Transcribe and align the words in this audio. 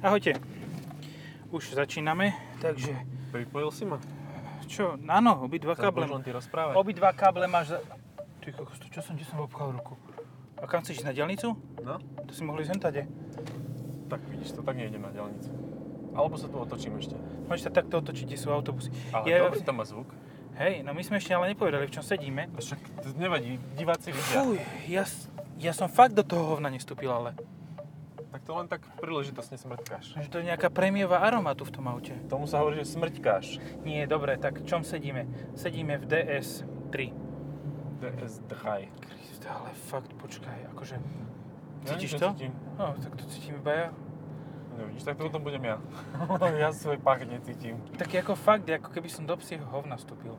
Ahojte. 0.00 0.36
Už 1.48 1.72
začíname, 1.72 2.34
takže 2.58 2.92
Pripojil 3.30 3.70
si 3.70 3.84
ma? 3.84 3.96
čo, 4.66 4.98
áno, 5.06 5.46
obidva 5.46 5.78
káble. 5.78 6.04
len 6.04 6.20
ty 6.20 6.34
rozprávať. 6.34 6.74
Obidva 6.74 7.14
káble 7.14 7.46
máš 7.46 7.70
za... 7.70 7.78
Ty 8.42 8.50
kokos, 8.52 8.82
čo 8.82 8.98
som, 8.98 9.14
kde 9.14 9.24
som 9.24 9.38
obkal 9.38 9.70
ruku? 9.70 9.94
A 10.58 10.66
kam 10.66 10.82
chceš 10.82 11.00
ísť 11.00 11.06
na 11.06 11.14
diálnicu? 11.14 11.54
No, 11.80 11.96
To 11.98 12.30
si 12.30 12.42
mohli 12.42 12.66
ísť 12.66 12.72
hentade. 12.74 13.02
tak 14.06 14.20
vidíš 14.26 14.54
to, 14.54 14.60
tak 14.62 14.74
nejdem 14.74 15.00
na 15.00 15.10
diálnicu. 15.10 15.50
Alebo 16.12 16.34
sa 16.34 16.48
tu 16.48 16.56
otočím 16.56 16.98
ešte. 16.98 17.14
Môžeš 17.46 17.62
sa 17.62 17.72
takto 17.72 18.00
otočiť, 18.00 18.24
kde 18.24 18.38
sú 18.38 18.48
autobusy. 18.50 18.90
Ale 19.12 19.24
Je- 19.24 19.38
dobrý 19.38 19.60
tam 19.62 19.78
má 19.78 19.84
zvuk. 19.84 20.10
Hej, 20.56 20.80
no 20.82 20.96
my 20.96 21.02
sme 21.04 21.20
ešte 21.20 21.30
ale 21.30 21.52
nepovedali, 21.52 21.84
v 21.84 21.92
čom 21.92 22.00
sedíme. 22.00 22.48
Však 22.50 22.80
to 23.04 23.12
nevadí, 23.14 23.60
diváci 23.76 24.08
vidia. 24.08 24.40
Fuj, 24.40 24.56
ja, 24.88 25.04
ja 25.58 25.72
som 25.76 25.86
fakt 25.86 26.16
do 26.16 26.24
toho 26.24 26.56
hovna 26.56 26.72
nestúpil, 26.72 27.12
ale. 27.12 27.36
Tak 28.36 28.44
to 28.44 28.52
len 28.52 28.68
tak 28.68 28.84
príležitosne 29.00 29.56
smrťkáš. 29.56 30.20
Že 30.20 30.28
to 30.28 30.36
je 30.44 30.52
nejaká 30.52 30.68
prémiová 30.68 31.24
aroma 31.24 31.56
tu 31.56 31.64
v 31.64 31.72
tom 31.72 31.88
aute. 31.88 32.12
Tomu 32.28 32.44
sa 32.44 32.60
hovorí, 32.60 32.76
že 32.76 32.92
smrťkáš. 32.92 33.80
Nie, 33.80 34.04
dobre, 34.04 34.36
tak 34.36 34.60
čom 34.68 34.84
sedíme? 34.84 35.24
Sedíme 35.56 35.96
v 35.96 36.04
DS3. 36.04 37.16
DS3. 37.96 38.92
Kriste, 38.92 39.48
ale 39.48 39.72
fakt, 39.88 40.12
počkaj, 40.20 40.68
akože... 40.76 41.00
Ja 41.00 41.96
Cítiš 41.96 42.12
nič 42.12 42.20
to? 42.20 42.28
necítim. 42.36 42.52
No, 42.76 42.92
tak 43.00 43.12
to 43.16 43.24
cítim 43.24 43.56
iba 43.56 43.72
ja. 43.72 43.88
Nevidíš, 44.76 45.08
tak 45.08 45.16
to 45.16 45.32
potom 45.32 45.40
budem 45.40 45.64
ja. 45.64 45.76
ja 46.60 46.68
svoj 46.76 47.00
pach 47.00 47.24
necítim. 47.24 47.80
Tak 47.96 48.12
ako 48.20 48.36
fakt, 48.36 48.68
ako 48.68 48.92
keby 48.92 49.08
som 49.08 49.24
do 49.24 49.32
psieho 49.40 49.64
hovna 49.64 49.96
vstúpil. 49.96 50.36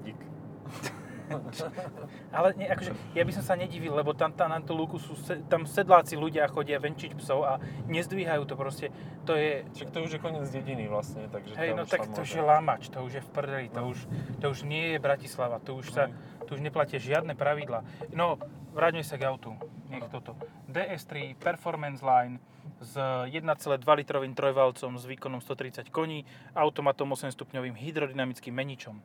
Dík. 0.00 0.16
Ale 2.36 2.52
nie, 2.58 2.68
akože, 2.68 2.92
ja 3.16 3.22
by 3.24 3.32
som 3.32 3.44
sa 3.44 3.54
nedivil, 3.56 3.96
lebo 3.96 4.12
tam, 4.12 4.32
tam 4.36 4.52
na 4.52 4.60
tú 4.60 4.76
lúku 4.76 5.00
sú, 5.00 5.16
tam 5.48 5.64
sedláci 5.64 6.14
ľudia 6.18 6.44
chodia 6.50 6.76
venčiť 6.76 7.16
psov 7.16 7.40
a 7.44 7.52
nezdvíhajú 7.88 8.44
to 8.44 8.54
proste. 8.54 8.86
To 9.24 9.32
je, 9.36 9.64
Však 9.72 9.88
to 9.90 9.98
už 10.04 10.10
je 10.16 10.20
koniec 10.20 10.46
dediny 10.52 10.84
vlastne, 10.86 11.26
takže 11.32 11.56
hej, 11.56 11.72
no 11.72 11.88
tak 11.88 12.04
to 12.12 12.20
už 12.22 12.30
je 12.36 12.44
lamač, 12.44 12.92
to 12.92 13.00
už 13.00 13.12
je 13.18 13.22
v 13.24 13.30
prdeli, 13.32 13.66
to 13.72 13.80
No. 13.80 13.90
už, 13.92 13.98
to 14.40 14.46
už 14.52 14.58
nie 14.68 14.96
je 14.96 14.98
Bratislava, 15.00 15.56
to 15.60 15.76
už 15.76 15.86
sa, 15.92 16.12
tu 16.44 16.54
už 16.56 16.60
neplatia 16.60 17.00
žiadne 17.00 17.32
pravidla. 17.32 17.80
No, 18.12 18.36
vráťme 18.76 19.00
sa 19.00 19.16
k 19.16 19.24
autu, 19.24 19.56
nech 19.88 20.04
Áno. 20.04 20.12
toto. 20.12 20.32
DS3 20.68 21.38
Performance 21.40 22.04
Line 22.04 22.36
s 22.80 22.96
1,2 22.96 23.40
litrovým 23.80 24.36
trojvalcom 24.36 24.96
s 25.00 25.04
výkonom 25.08 25.40
130 25.40 25.88
koní, 25.88 26.24
automatom 26.52 27.08
8 27.12 27.32
stupňovým 27.32 27.72
hydrodynamickým 27.76 28.52
meničom. 28.52 29.00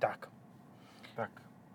Tak. 0.00 0.32
Tak, 1.12 1.28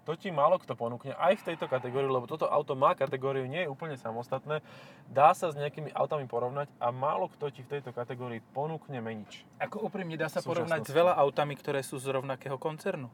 to 0.07 0.15
ti 0.15 0.31
málo 0.31 0.55
kto 0.55 0.71
ponúkne 0.71 1.11
aj 1.19 1.43
v 1.43 1.45
tejto 1.51 1.67
kategórii, 1.67 2.07
lebo 2.07 2.23
toto 2.31 2.47
auto 2.47 2.79
má 2.79 2.95
kategóriu, 2.95 3.43
nie 3.43 3.67
je 3.67 3.69
úplne 3.69 3.99
samostatné. 3.99 4.63
Dá 5.11 5.35
sa 5.35 5.51
s 5.51 5.59
nejakými 5.59 5.91
autami 5.91 6.23
porovnať 6.23 6.71
a 6.79 6.95
málo 6.95 7.27
kto 7.35 7.51
ti 7.51 7.59
v 7.59 7.75
tejto 7.75 7.91
kategórii 7.91 8.39
ponúkne 8.55 9.03
menič. 9.03 9.43
Ako 9.59 9.83
úprimne 9.83 10.15
dá 10.15 10.31
sa 10.31 10.39
porovnať 10.39 10.87
s 10.87 10.95
veľa 10.95 11.11
autami, 11.11 11.59
ktoré 11.59 11.83
sú 11.83 11.99
z 11.99 12.07
rovnakého 12.07 12.55
koncernu. 12.55 13.11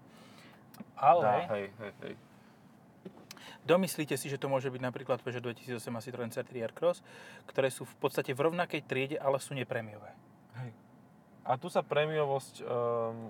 Dá, 0.93 1.17
Ale 1.17 1.49
hej, 1.49 1.67
hej, 1.81 1.91
hej. 2.05 2.13
domyslíte 3.65 4.13
si, 4.13 4.29
že 4.29 4.37
to 4.37 4.45
môže 4.45 4.69
byť 4.69 4.81
napríklad 4.85 5.17
Peugeot 5.25 5.41
2008 5.41 5.81
a 5.89 6.01
Citroën 6.05 6.29
C3 6.29 6.61
Aircross, 6.61 7.01
ktoré 7.49 7.73
sú 7.73 7.89
v 7.89 7.95
podstate 7.97 8.37
v 8.37 8.53
rovnakej 8.53 8.85
triede, 8.85 9.17
ale 9.17 9.41
sú 9.41 9.57
neprémiové. 9.57 10.13
A 11.43 11.59
tu 11.59 11.67
sa 11.67 11.83
prémiovosť 11.83 12.63
um, 12.63 13.27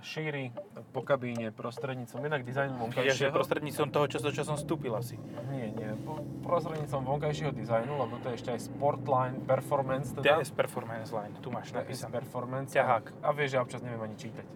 šíri 0.00 0.48
po 0.96 1.04
kabíne 1.04 1.52
prostredníctvom 1.52 2.24
jednak 2.24 2.40
dizajnu 2.40 2.72
Čiže 2.72 2.84
vonkajšieho. 2.88 3.32
prostredníctvom 3.36 3.88
toho, 3.92 4.06
čo, 4.08 4.18
čo 4.32 4.42
som 4.48 4.56
vstúpil 4.56 4.96
asi. 4.96 5.20
Nie, 5.52 5.68
nie, 5.68 5.92
po, 6.00 6.24
prostredníctvom 6.40 7.04
vonkajšieho 7.04 7.52
dizajnu, 7.52 7.92
lebo 8.00 8.16
to 8.24 8.32
je 8.32 8.40
ešte 8.40 8.50
aj 8.56 8.60
Sportline 8.64 9.44
Performance, 9.44 10.16
teda. 10.16 10.40
DS 10.40 10.56
Performance 10.56 11.12
Line, 11.12 11.36
tu 11.44 11.52
máš 11.52 11.68
napísané. 11.76 12.08
Performance. 12.16 12.72
Ťahák. 12.72 13.20
A 13.20 13.28
vieš, 13.36 13.52
že 13.52 13.58
občas 13.60 13.80
neviem 13.84 14.00
ani 14.00 14.16
čítať. 14.16 14.46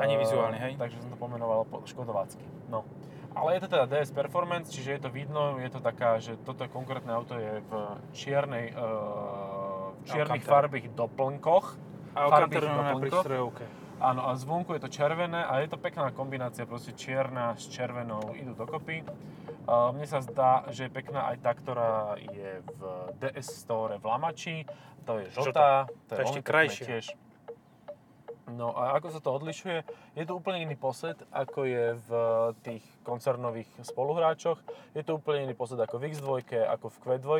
Ani 0.00 0.16
Eh, 0.16 0.22
vizuálne, 0.24 0.56
hej? 0.56 0.72
Takže 0.80 0.96
som 1.04 1.12
to 1.12 1.18
pomenoval 1.20 1.68
po 1.68 1.84
škodovácky. 1.84 2.42
No. 2.72 2.88
Ale 3.36 3.60
je 3.60 3.68
to 3.68 3.76
teda 3.76 3.84
DS 3.92 4.08
Performance, 4.16 4.72
čiže 4.72 4.96
je 4.96 5.00
to 5.04 5.10
vidno, 5.12 5.60
je 5.60 5.68
to 5.68 5.84
taká, 5.84 6.16
že 6.16 6.40
toto 6.40 6.64
konkrétne 6.72 7.12
auto 7.12 7.36
je 7.36 7.60
v 7.60 7.72
čiernej, 8.16 8.72
uh, 8.72 9.92
v 9.92 10.02
čiernych 10.08 10.40
Alcantara. 10.40 10.64
farbých 10.64 10.86
doplnkoch. 10.96 11.66
A 12.16 12.32
Alcantara 12.32 12.72
na 12.72 12.96
prístrojovke. 12.96 13.64
Áno, 13.96 14.28
a 14.28 14.36
zvonku 14.36 14.76
je 14.76 14.80
to 14.84 14.90
červené 14.92 15.40
a 15.40 15.60
je 15.64 15.72
to 15.72 15.80
pekná 15.80 16.12
kombinácia, 16.12 16.68
proste 16.68 16.92
čierna 16.92 17.56
s 17.56 17.68
červenou 17.68 18.36
idú 18.36 18.52
dokopy. 18.52 19.04
Mne 19.66 20.06
sa 20.06 20.20
zdá, 20.20 20.68
že 20.68 20.86
je 20.86 20.90
pekná 20.92 21.32
aj 21.32 21.36
tá, 21.42 21.52
ktorá 21.56 22.14
je 22.20 22.60
v 22.60 22.80
DS 23.20 23.64
Store 23.64 23.96
v 23.96 24.04
Lamači. 24.04 24.56
To 25.08 25.16
je 25.20 25.32
žltá, 25.32 25.88
To 26.08 26.12
je 26.12 26.24
ešte 26.28 26.40
krajšie. 26.44 26.84
tiež. 26.86 27.04
No 28.46 28.70
a 28.78 28.94
ako 28.94 29.10
sa 29.10 29.18
to 29.18 29.34
odlišuje? 29.34 29.82
Je 30.14 30.22
to 30.22 30.38
úplne 30.38 30.62
iný 30.62 30.78
posed, 30.78 31.18
ako 31.34 31.66
je 31.66 31.98
v 31.98 32.10
tých 32.62 32.84
koncernových 33.02 33.66
spoluhráčoch. 33.82 34.62
Je 34.94 35.02
to 35.02 35.18
úplne 35.18 35.50
iný 35.50 35.54
posed 35.58 35.74
ako 35.74 35.98
v 35.98 36.14
X2, 36.14 36.46
ako 36.70 36.86
v 36.86 36.96
Q2, 37.02 37.30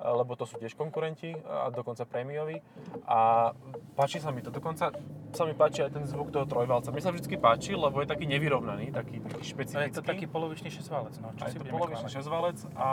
lebo 0.00 0.32
to 0.32 0.48
sú 0.48 0.56
tiež 0.56 0.72
konkurenti 0.72 1.36
a 1.44 1.68
dokonca 1.68 2.08
prémioví. 2.08 2.64
A 3.04 3.52
páči 3.92 4.24
sa 4.24 4.32
mi 4.32 4.40
to. 4.40 4.48
Dokonca 4.48 4.96
sa 5.36 5.42
mi 5.44 5.52
páči 5.52 5.84
aj 5.84 6.00
ten 6.00 6.04
zvuk 6.08 6.32
toho 6.32 6.48
trojvalca. 6.48 6.88
Mne 6.92 7.04
sa 7.04 7.12
vždy 7.12 7.36
páči, 7.36 7.76
lebo 7.76 8.00
je 8.00 8.08
taký 8.08 8.24
nevyrovnaný, 8.24 8.88
taký, 8.88 9.20
taký 9.20 9.44
špecifický. 9.44 9.88
je 9.92 10.00
to 10.00 10.04
taký 10.04 10.24
polovičný 10.28 10.72
šesťvalec, 10.72 11.14
no 11.20 11.32
čo 11.36 11.44
A 11.44 11.48
si 11.52 11.56
je 11.56 11.60
to 11.60 11.72
polovičný 11.72 12.08
šesťvalec 12.08 12.58
a 12.76 12.88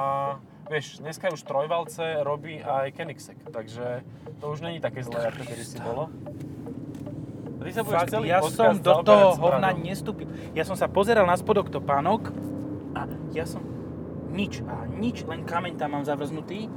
vieš, 0.68 1.00
dneska 1.04 1.32
už 1.32 1.44
trojvalce 1.44 2.24
robí 2.24 2.60
aj 2.64 2.96
Koenigsegg, 2.96 3.40
takže 3.48 4.04
to 4.40 4.46
už 4.52 4.64
není 4.64 4.80
také 4.80 5.04
zlé, 5.04 5.32
ako 5.32 5.44
kedy 5.44 5.64
si 5.64 5.80
bolo. 5.84 6.12
Ty 7.60 7.72
sa 7.72 7.82
budeš 7.84 8.00
Fakt, 8.00 8.12
celý 8.16 8.28
ja 8.32 8.40
som 8.40 8.72
do 8.80 8.94
toho 9.04 9.36
hovna 9.36 9.70
nestúpil. 9.72 10.28
Ja 10.56 10.64
som 10.64 10.80
sa 10.80 10.88
pozeral 10.88 11.28
na 11.28 11.36
spodok 11.36 11.68
topánok 11.68 12.32
a 12.96 13.04
ja 13.32 13.44
som 13.44 13.60
nič, 14.32 14.64
a 14.64 14.88
nič, 14.88 15.28
len 15.28 15.44
kameň 15.44 15.76
tam 15.76 16.00
mám 16.00 16.06
zavrznutý. 16.08 16.72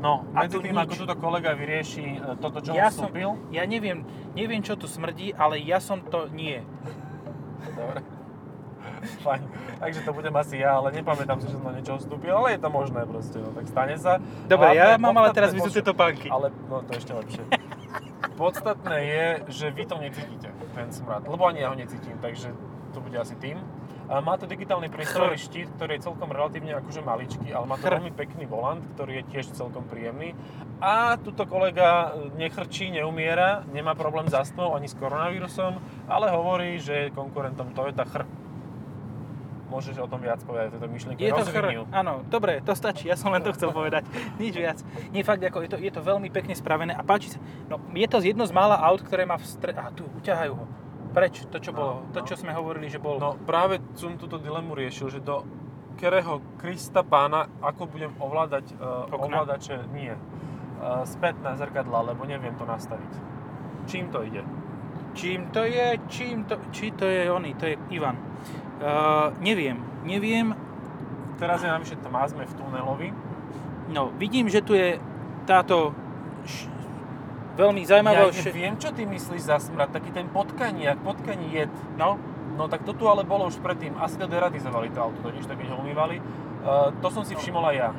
No, 0.00 0.24
A 0.32 0.44
medzi 0.44 0.60
tým, 0.60 0.72
nič. 0.72 0.84
ako 0.84 0.92
túto 0.96 1.14
kolega 1.16 1.52
vyrieši 1.52 2.20
e, 2.20 2.36
toto, 2.36 2.60
čo 2.60 2.76
ja 2.76 2.92
som, 2.92 3.08
vstúpil. 3.08 3.40
ja 3.48 3.64
neviem, 3.64 4.04
neviem, 4.32 4.60
čo 4.60 4.76
tu 4.76 4.84
smrdí, 4.84 5.32
ale 5.32 5.56
ja 5.60 5.80
som 5.80 6.00
to 6.00 6.28
nie. 6.28 6.60
Dobre. 7.72 8.04
Fajn. 9.24 9.42
Takže 9.80 10.00
to 10.00 10.10
budem 10.12 10.32
asi 10.32 10.60
ja, 10.60 10.76
ale 10.76 10.92
nepamätám 10.92 11.40
si, 11.40 11.48
že 11.48 11.56
som 11.56 11.64
na 11.64 11.76
niečo 11.76 11.96
vstúpil, 11.96 12.32
ale 12.32 12.56
je 12.56 12.60
to 12.60 12.68
možné 12.68 13.00
proste, 13.04 13.36
no 13.36 13.52
tak 13.52 13.64
stane 13.64 13.96
sa. 13.96 14.20
Dobre, 14.44 14.72
ja 14.72 14.96
Hlavné, 14.96 15.00
mám 15.00 15.16
ale 15.16 15.28
teraz 15.32 15.52
vyzuté 15.52 15.80
poču- 15.80 15.88
topánky. 15.92 16.28
Ale, 16.28 16.48
no 16.68 16.80
to 16.80 16.92
ešte 16.92 17.12
lepšie. 17.12 17.42
Podstatné 18.34 18.98
je, 19.06 19.26
že 19.46 19.66
vy 19.70 19.86
to 19.86 19.94
necítite, 20.02 20.50
ten 20.74 20.90
smrad, 20.90 21.22
lebo 21.30 21.46
ani 21.46 21.62
ja 21.62 21.70
ho 21.70 21.78
necítim, 21.78 22.18
takže 22.18 22.50
to 22.90 22.98
bude 22.98 23.14
asi 23.14 23.38
tým. 23.38 23.62
A 24.04 24.20
má 24.20 24.36
to 24.36 24.44
digitálny 24.44 24.90
prístrojový 24.90 25.38
štít, 25.46 25.70
ktorý 25.78 25.96
je 25.96 26.06
celkom 26.10 26.28
relatívne 26.34 26.74
akože 26.76 27.00
maličký, 27.00 27.54
ale 27.54 27.64
má 27.70 27.78
to 27.78 27.86
veľmi 27.88 28.10
pekný 28.10 28.44
volant, 28.50 28.82
ktorý 28.98 29.22
je 29.22 29.24
tiež 29.30 29.54
celkom 29.54 29.86
príjemný. 29.86 30.34
A 30.82 31.14
tuto 31.16 31.46
kolega 31.46 32.12
nechrčí, 32.34 32.90
neumiera, 32.90 33.62
nemá 33.70 33.94
problém 33.94 34.26
s 34.26 34.34
astmou 34.34 34.74
ani 34.74 34.90
s 34.90 34.98
koronavírusom, 34.98 35.78
ale 36.10 36.26
hovorí, 36.34 36.82
že 36.82 37.08
je 37.08 37.16
konkurentom 37.16 37.70
Toyota 37.72 38.04
Chr. 38.04 38.26
Môžeš 39.74 39.98
o 39.98 40.06
tom 40.06 40.22
viac 40.22 40.38
povedať, 40.46 40.70
o 40.70 40.72
tejto 40.78 40.86
myšlienke. 40.86 41.18
Je 41.18 41.34
to 41.34 41.42
ju. 41.50 41.82
áno, 41.90 42.22
dobre, 42.30 42.62
to 42.62 42.78
stačí, 42.78 43.10
ja 43.10 43.18
som 43.18 43.34
len 43.34 43.42
to 43.42 43.50
chcel 43.50 43.74
povedať, 43.74 44.06
nič 44.42 44.54
viac. 44.54 44.78
Nie, 45.10 45.26
fakt, 45.26 45.42
ako 45.42 45.66
je 45.66 45.68
to, 45.74 45.78
je 45.82 45.90
to 45.90 45.98
veľmi 45.98 46.30
pekne 46.30 46.54
spravené 46.54 46.94
a 46.94 47.02
páči 47.02 47.34
sa. 47.34 47.42
No, 47.66 47.82
je 47.90 48.06
to 48.06 48.22
jedno 48.22 48.46
z 48.46 48.54
mála 48.54 48.78
aut, 48.78 49.02
ktoré 49.02 49.26
má 49.26 49.34
v 49.34 49.46
stre... 49.50 49.74
A 49.74 49.90
tu, 49.90 50.06
uťahajú 50.22 50.54
ho. 50.54 50.64
Preč, 51.10 51.42
to 51.50 51.58
čo 51.58 51.74
No, 51.74 51.78
bolo, 51.78 51.92
to 52.14 52.22
no. 52.22 52.26
čo 52.26 52.38
sme 52.38 52.54
hovorili, 52.54 52.86
že 52.86 53.02
bol... 53.02 53.18
No 53.18 53.34
práve 53.34 53.82
som 53.98 54.14
túto 54.14 54.38
dilemu 54.38 54.78
riešil, 54.78 55.10
že 55.10 55.18
do 55.18 55.42
ktorého 55.98 56.42
Krista 56.58 57.06
pána, 57.06 57.46
ako 57.62 57.86
budem 57.86 58.10
ovládať 58.18 58.74
uh, 58.74 59.06
Okna? 59.10 59.46
ovládače, 59.46 59.90
nie, 59.94 60.10
uh, 60.10 61.06
spätné 61.06 61.54
zrkadla, 61.54 62.14
lebo 62.14 62.26
neviem 62.26 62.54
to 62.58 62.66
nastaviť. 62.66 63.12
Čím 63.86 64.10
to 64.10 64.26
ide? 64.26 64.42
Čím 65.14 65.54
to 65.54 65.62
je, 65.62 65.98
čím 66.10 66.44
to, 66.50 66.58
či 66.74 66.90
to 66.90 67.06
je 67.06 67.30
oný, 67.30 67.54
to 67.54 67.70
je 67.70 67.78
Ivan. 67.94 68.18
Uh, 68.84 69.32
neviem, 69.40 69.80
neviem, 70.04 70.52
Teraz 71.34 71.64
je 71.64 71.70
navyše 71.72 71.96
tma, 71.98 72.28
sme 72.28 72.44
v 72.46 72.54
tunelovi. 72.54 73.08
no 73.90 74.12
vidím, 74.20 74.46
že 74.46 74.60
tu 74.60 74.76
je 74.76 75.00
táto 75.48 75.90
š, 76.44 76.68
veľmi 77.56 77.82
Ja 77.82 77.96
zaujímavá... 77.96 78.28
neviem, 78.30 78.76
čo 78.76 78.92
ty 78.92 79.08
myslíš 79.08 79.42
za 79.48 79.56
smrad, 79.58 79.90
taký 79.90 80.12
ten 80.12 80.28
potkaniak, 80.28 81.00
potkaní 81.00 81.48
jed. 81.50 81.72
no, 81.96 82.20
No 82.54 82.70
tak 82.70 82.86
to 82.86 82.94
tu 82.94 83.10
ale 83.10 83.26
bolo 83.26 83.50
už 83.50 83.58
predtým. 83.58 83.98
Asi 83.98 84.14
to 84.14 84.30
deratizovali 84.30 84.86
to 84.94 85.02
auto, 85.02 85.18
totiž 85.26 85.42
tak 85.42 85.58
keď 85.58 85.74
ho 85.74 85.82
umývali. 85.82 86.22
Uh, 86.62 86.94
to 87.02 87.10
som 87.10 87.26
si 87.26 87.34
všimol 87.34 87.66
aj 87.66 87.76
ja. 87.76 87.90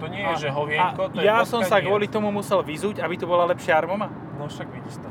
To 0.00 0.06
nie 0.08 0.24
je, 0.24 0.46
že 0.46 0.48
hovienko, 0.48 1.12
to 1.12 1.20
je 1.20 1.26
ja 1.28 1.44
som 1.44 1.60
sa 1.60 1.76
kvôli 1.82 2.08
tomu 2.08 2.32
musel 2.32 2.64
vyzuť, 2.64 3.04
aby 3.04 3.20
tu 3.20 3.28
bola 3.28 3.44
lepšia 3.52 3.76
armoma. 3.76 4.08
No 4.40 4.48
však 4.48 4.70
vidíš 4.70 5.02
to. 5.02 5.08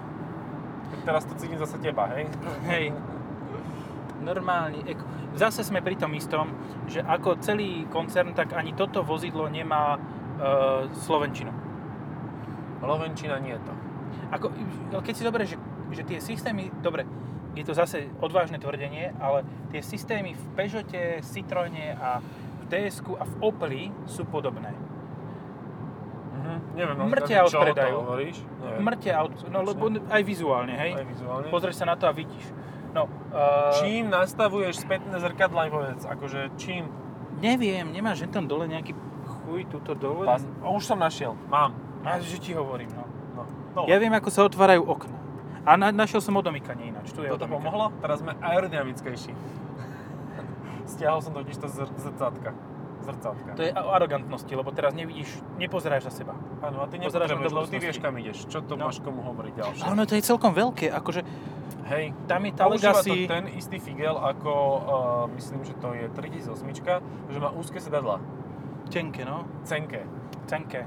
Tak 0.89 0.99
teraz 1.05 1.23
to 1.29 1.37
cítim 1.37 1.61
zase 1.61 1.77
teba, 1.77 2.09
hej? 2.15 2.25
Hej. 2.65 2.85
Normálne. 4.27 4.81
eko- 4.81 5.16
Zase 5.37 5.61
sme 5.61 5.85
pri 5.85 5.93
tom 5.93 6.17
istom, 6.17 6.49
že 6.89 7.05
ako 7.05 7.37
celý 7.45 7.85
koncern, 7.93 8.33
tak 8.33 8.57
ani 8.57 8.73
toto 8.73 9.05
vozidlo 9.05 9.45
nemá 9.45 9.95
e, 9.95 9.99
Slovenčinu. 11.05 11.53
Lovenčina 12.81 13.37
nie 13.37 13.53
je 13.53 13.61
to. 13.61 13.73
Ako, 14.33 14.49
keď 15.05 15.13
si 15.13 15.21
zoberieš, 15.21 15.49
že, 15.53 15.57
že 15.93 16.03
tie 16.09 16.17
systémy, 16.17 16.73
dobre, 16.81 17.05
je 17.53 17.65
to 17.65 17.73
zase 17.77 18.09
odvážne 18.21 18.57
tvrdenie, 18.57 19.13
ale 19.17 19.45
tie 19.69 19.81
systémy 19.81 20.33
v 20.33 20.43
Peugeote, 20.57 21.21
Citroene 21.21 21.97
a 21.97 22.21
v 22.21 22.63
ds 22.69 23.01
a 23.17 23.23
v 23.25 23.33
Opeli 23.41 23.83
sú 24.09 24.25
podobné. 24.25 24.73
Mhm. 26.37 26.57
Neviem, 26.77 26.95
no, 26.97 27.05
Mŕte 27.09 27.33
aut 27.37 27.53
predajú. 27.53 27.97
Mŕte 28.81 29.09
aut, 29.13 29.33
no 29.49 29.59
lebo 29.65 29.89
aj 29.89 30.21
vizuálne, 30.21 30.73
hej? 30.77 30.91
Aj 30.97 31.05
vizuálne. 31.05 31.49
Pozrieš 31.49 31.81
sa 31.81 31.85
na 31.89 31.95
to 31.97 32.05
a 32.05 32.13
vidíš. 32.13 32.45
No, 32.95 33.03
uh, 33.05 33.75
Čím 33.79 34.07
nastavuješ 34.09 34.83
spätné 34.83 35.19
zrkadla, 35.19 35.67
mi 35.67 35.71
povedz, 35.71 36.03
akože 36.07 36.55
čím? 36.55 36.87
Neviem, 37.37 37.91
nemáš 37.93 38.25
tam 38.31 38.47
dole 38.47 38.65
nejaký 38.65 38.95
chuj 39.27 39.67
tuto 39.69 39.93
dole? 39.93 40.25
Pas, 40.25 40.41
o, 40.63 40.73
už 40.73 40.83
som 40.87 40.97
našiel, 40.97 41.35
mám. 41.51 41.75
A 42.01 42.17
že 42.23 42.39
ti 42.39 42.55
hovorím, 42.55 42.89
no. 42.95 43.03
No, 43.35 43.43
dole. 43.75 43.87
Ja 43.91 43.99
viem, 43.99 44.13
ako 44.15 44.29
sa 44.31 44.47
otvárajú 44.47 44.81
okna. 44.87 45.17
A 45.67 45.75
na, 45.75 45.91
našiel 45.91 46.23
som 46.23 46.31
odomykanie 46.39 46.95
ináč. 46.95 47.11
Tu 47.11 47.21
je 47.21 47.29
Toto 47.29 47.43
odomykanie. 47.43 47.55
pomohlo? 47.59 47.85
Teraz 47.99 48.23
sme 48.23 48.33
aerodynamickejší. 48.39 49.35
Stiahol 50.95 51.19
som 51.19 51.35
totiž 51.35 51.59
to 51.59 51.67
zr- 51.67 51.91
zrcátka. 51.99 52.55
Zrcátka. 53.07 53.55
To 53.55 53.63
je 53.63 53.71
o 53.71 53.89
arogantnosti, 53.89 54.51
lebo 54.51 54.69
teraz 54.69 54.91
nevidíš, 54.91 55.31
nepozeráš 55.55 56.11
za 56.11 56.23
seba. 56.23 56.35
Áno, 56.59 56.83
a 56.83 56.91
ty 56.91 56.99
nepotrebuješ, 56.99 57.51
lebo 57.55 57.67
ty 57.71 57.79
vieš, 57.79 57.97
kam 58.03 58.19
ideš. 58.19 58.43
Čo 58.45 58.59
to 58.61 58.75
No. 58.75 58.91
máš 58.91 58.99
komu 58.99 59.23
hovoriť 59.23 59.53
ďalšie. 59.55 59.83
Ale 59.87 59.91
ono 59.95 60.03
to 60.03 60.19
je 60.19 60.23
celkom 60.23 60.51
veľké, 60.51 60.91
akože 60.91 61.21
Hej, 61.87 62.11
tam 62.27 62.43
je 62.43 62.51
tá 62.51 62.67
používa 62.67 62.99
to 62.99 63.07
Legacy... 63.07 63.31
ten 63.31 63.43
istý 63.55 63.79
Figel 63.79 64.19
ako, 64.19 64.51
uh, 64.51 64.83
myslím, 65.39 65.63
že 65.63 65.71
to 65.79 65.95
je 65.95 66.11
3008, 66.11 67.31
že 67.31 67.39
má 67.39 67.47
úzke 67.55 67.79
sedadla. 67.79 68.19
Tenké, 68.91 69.23
no. 69.23 69.47
Cenké. 69.63 70.03
Tenké. 70.51 70.83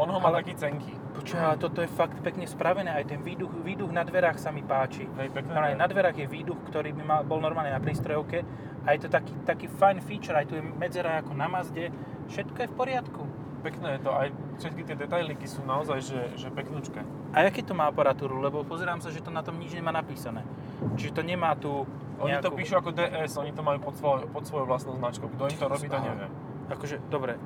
On 0.00 0.08
ho 0.08 0.16
má 0.16 0.32
Ale- 0.32 0.40
taký 0.40 0.56
cenký. 0.56 0.96
Počuj, 1.10 1.36
ale 1.36 1.60
toto 1.60 1.82
je 1.84 1.90
fakt 1.90 2.16
pekne 2.24 2.46
spravené, 2.48 2.88
aj 2.94 3.04
ten 3.04 3.20
výduch, 3.20 3.52
výduch 3.60 3.92
na 3.92 4.00
dverách 4.00 4.40
sa 4.40 4.48
mi 4.48 4.62
páči. 4.62 5.04
Hej, 5.18 5.28
to 5.34 5.42
je. 5.42 5.76
na 5.76 5.84
dverách 5.84 6.16
je 6.16 6.24
výduch, 6.24 6.56
ktorý 6.70 6.96
by 6.96 7.02
mal, 7.04 7.20
bol 7.26 7.42
normálne 7.42 7.74
na 7.74 7.82
prístrojovke 7.82 8.40
a 8.86 8.96
je 8.96 8.98
to 9.04 9.08
taký, 9.12 9.32
taký 9.44 9.66
fine 9.68 10.00
feature, 10.00 10.36
aj 10.36 10.46
tu 10.48 10.56
je 10.56 10.64
medzera 10.64 11.20
ako 11.20 11.36
na 11.36 11.46
Mazde, 11.48 11.92
všetko 12.32 12.58
je 12.64 12.68
v 12.68 12.74
poriadku. 12.74 13.22
Pekné 13.60 14.00
je 14.00 14.08
to, 14.08 14.10
aj 14.16 14.28
všetky 14.56 14.82
tie 14.88 14.96
detailiky 14.96 15.44
sú 15.44 15.60
naozaj, 15.68 16.00
že, 16.00 16.20
že 16.40 16.48
peknúčke. 16.48 17.04
A 17.36 17.44
aké 17.44 17.60
to 17.60 17.76
má 17.76 17.92
aparatúru? 17.92 18.40
Lebo 18.40 18.64
pozerám 18.64 19.04
sa, 19.04 19.12
že 19.12 19.20
to 19.20 19.28
na 19.28 19.44
tom 19.44 19.60
nič 19.60 19.76
nemá 19.76 19.92
napísané. 19.92 20.48
Čiže 20.96 21.20
to 21.20 21.22
nemá 21.22 21.52
tu 21.60 21.84
Oni 22.24 22.40
to 22.40 22.48
nejakú... 22.48 22.56
píšu 22.56 22.80
ako 22.80 22.96
DS, 22.96 23.36
oni 23.36 23.52
to 23.52 23.60
majú 23.60 23.84
pod, 23.84 24.00
svoj, 24.00 24.24
pod 24.32 24.48
svojou 24.48 24.64
vlastnou 24.64 24.96
značkou. 24.96 25.28
Kto 25.36 25.52
im 25.52 25.58
to 25.60 25.66
robí, 25.68 25.86
to 25.92 26.00
neviem. 26.00 26.32
Akože, 26.72 26.96
dobre, 27.12 27.36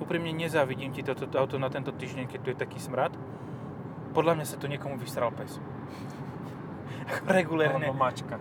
úprimne 0.00 0.32
nezávidím 0.32 0.88
ti 0.96 1.04
toto 1.04 1.28
auto 1.36 1.60
na 1.60 1.68
tento 1.68 1.92
týždeň, 1.92 2.32
keď 2.32 2.38
tu 2.40 2.48
je 2.48 2.56
taký 2.56 2.80
smrad. 2.80 3.12
Podľa 4.16 4.40
mňa 4.40 4.46
sa 4.48 4.56
tu 4.56 4.72
niekomu 4.72 4.96
vysral 4.96 5.36
pes. 5.36 5.60
Regulérne. 7.28 7.92
Alebo 7.92 8.00
mačka. 8.00 8.40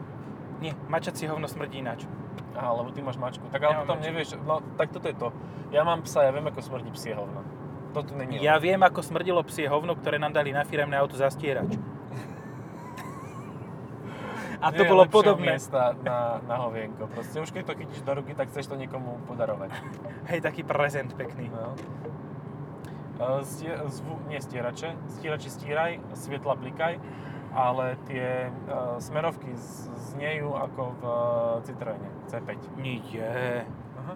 Nie, 0.64 0.80
mačacie 0.88 1.28
hovno 1.28 1.52
smrdí 1.52 1.84
ináč. 1.84 2.08
Aha, 2.57 2.74
lebo 2.74 2.89
ty 2.89 3.00
máš 3.00 3.15
mačku. 3.15 3.45
Tak 3.48 3.62
ale 3.62 3.71
Ja 3.71 3.80
potom 3.86 3.95
mačku. 3.95 4.07
nevieš, 4.09 4.30
no 4.42 4.56
tak 4.74 4.89
toto 4.89 5.06
je 5.06 5.13
to. 5.13 5.30
Ja 5.69 5.83
mám 5.83 6.01
psa, 6.01 6.25
ja 6.25 6.31
viem 6.31 6.42
ako 6.44 6.57
smrdí 6.59 6.89
psie 6.92 7.13
hovno. 7.13 7.45
Toto 7.94 8.12
není 8.13 8.42
Ja 8.42 8.57
viem, 8.57 8.81
ako 8.81 9.00
smrdilo 9.00 9.45
psie 9.45 9.65
hovno, 9.65 9.94
ktoré 9.94 10.18
nám 10.18 10.31
dali 10.31 10.50
na 10.50 10.65
firemné 10.65 10.98
auto 10.98 11.13
zastierač. 11.13 11.69
A 14.57 14.74
to 14.74 14.81
Nie 14.81 14.89
bolo 14.89 15.06
podobné. 15.06 15.54
miesta 15.54 15.94
na, 16.01 16.42
na 16.42 16.57
hovienko. 16.57 17.06
Proste 17.07 17.38
už 17.38 17.54
keď 17.54 17.63
to 17.63 17.74
chytíš 17.77 18.01
do 18.01 18.13
ruky, 18.15 18.33
tak 18.33 18.50
chceš 18.50 18.65
to 18.65 18.75
niekomu 18.75 19.21
podarovať. 19.30 19.69
Hej, 20.25 20.42
taký 20.42 20.65
prezent 20.65 21.13
pekný. 21.13 21.54
No. 21.54 21.77
E, 23.18 23.45
Stie, 23.45 23.69
zvu, 23.88 24.18
nie 24.25 24.42
stierače, 24.42 24.98
stierači 25.12 25.54
stíraj, 25.54 26.01
svetla 26.12 26.57
blikaj, 26.57 26.98
ale 27.57 27.98
tie 28.06 28.54
uh, 28.69 29.01
smerovky 29.01 29.50
znejú 30.13 30.54
ako 30.54 30.81
v 30.94 31.01
uh, 31.01 31.13
Citroene 31.65 32.09
C5. 32.30 32.50
Nie. 32.77 33.65
Aha. 33.98 34.13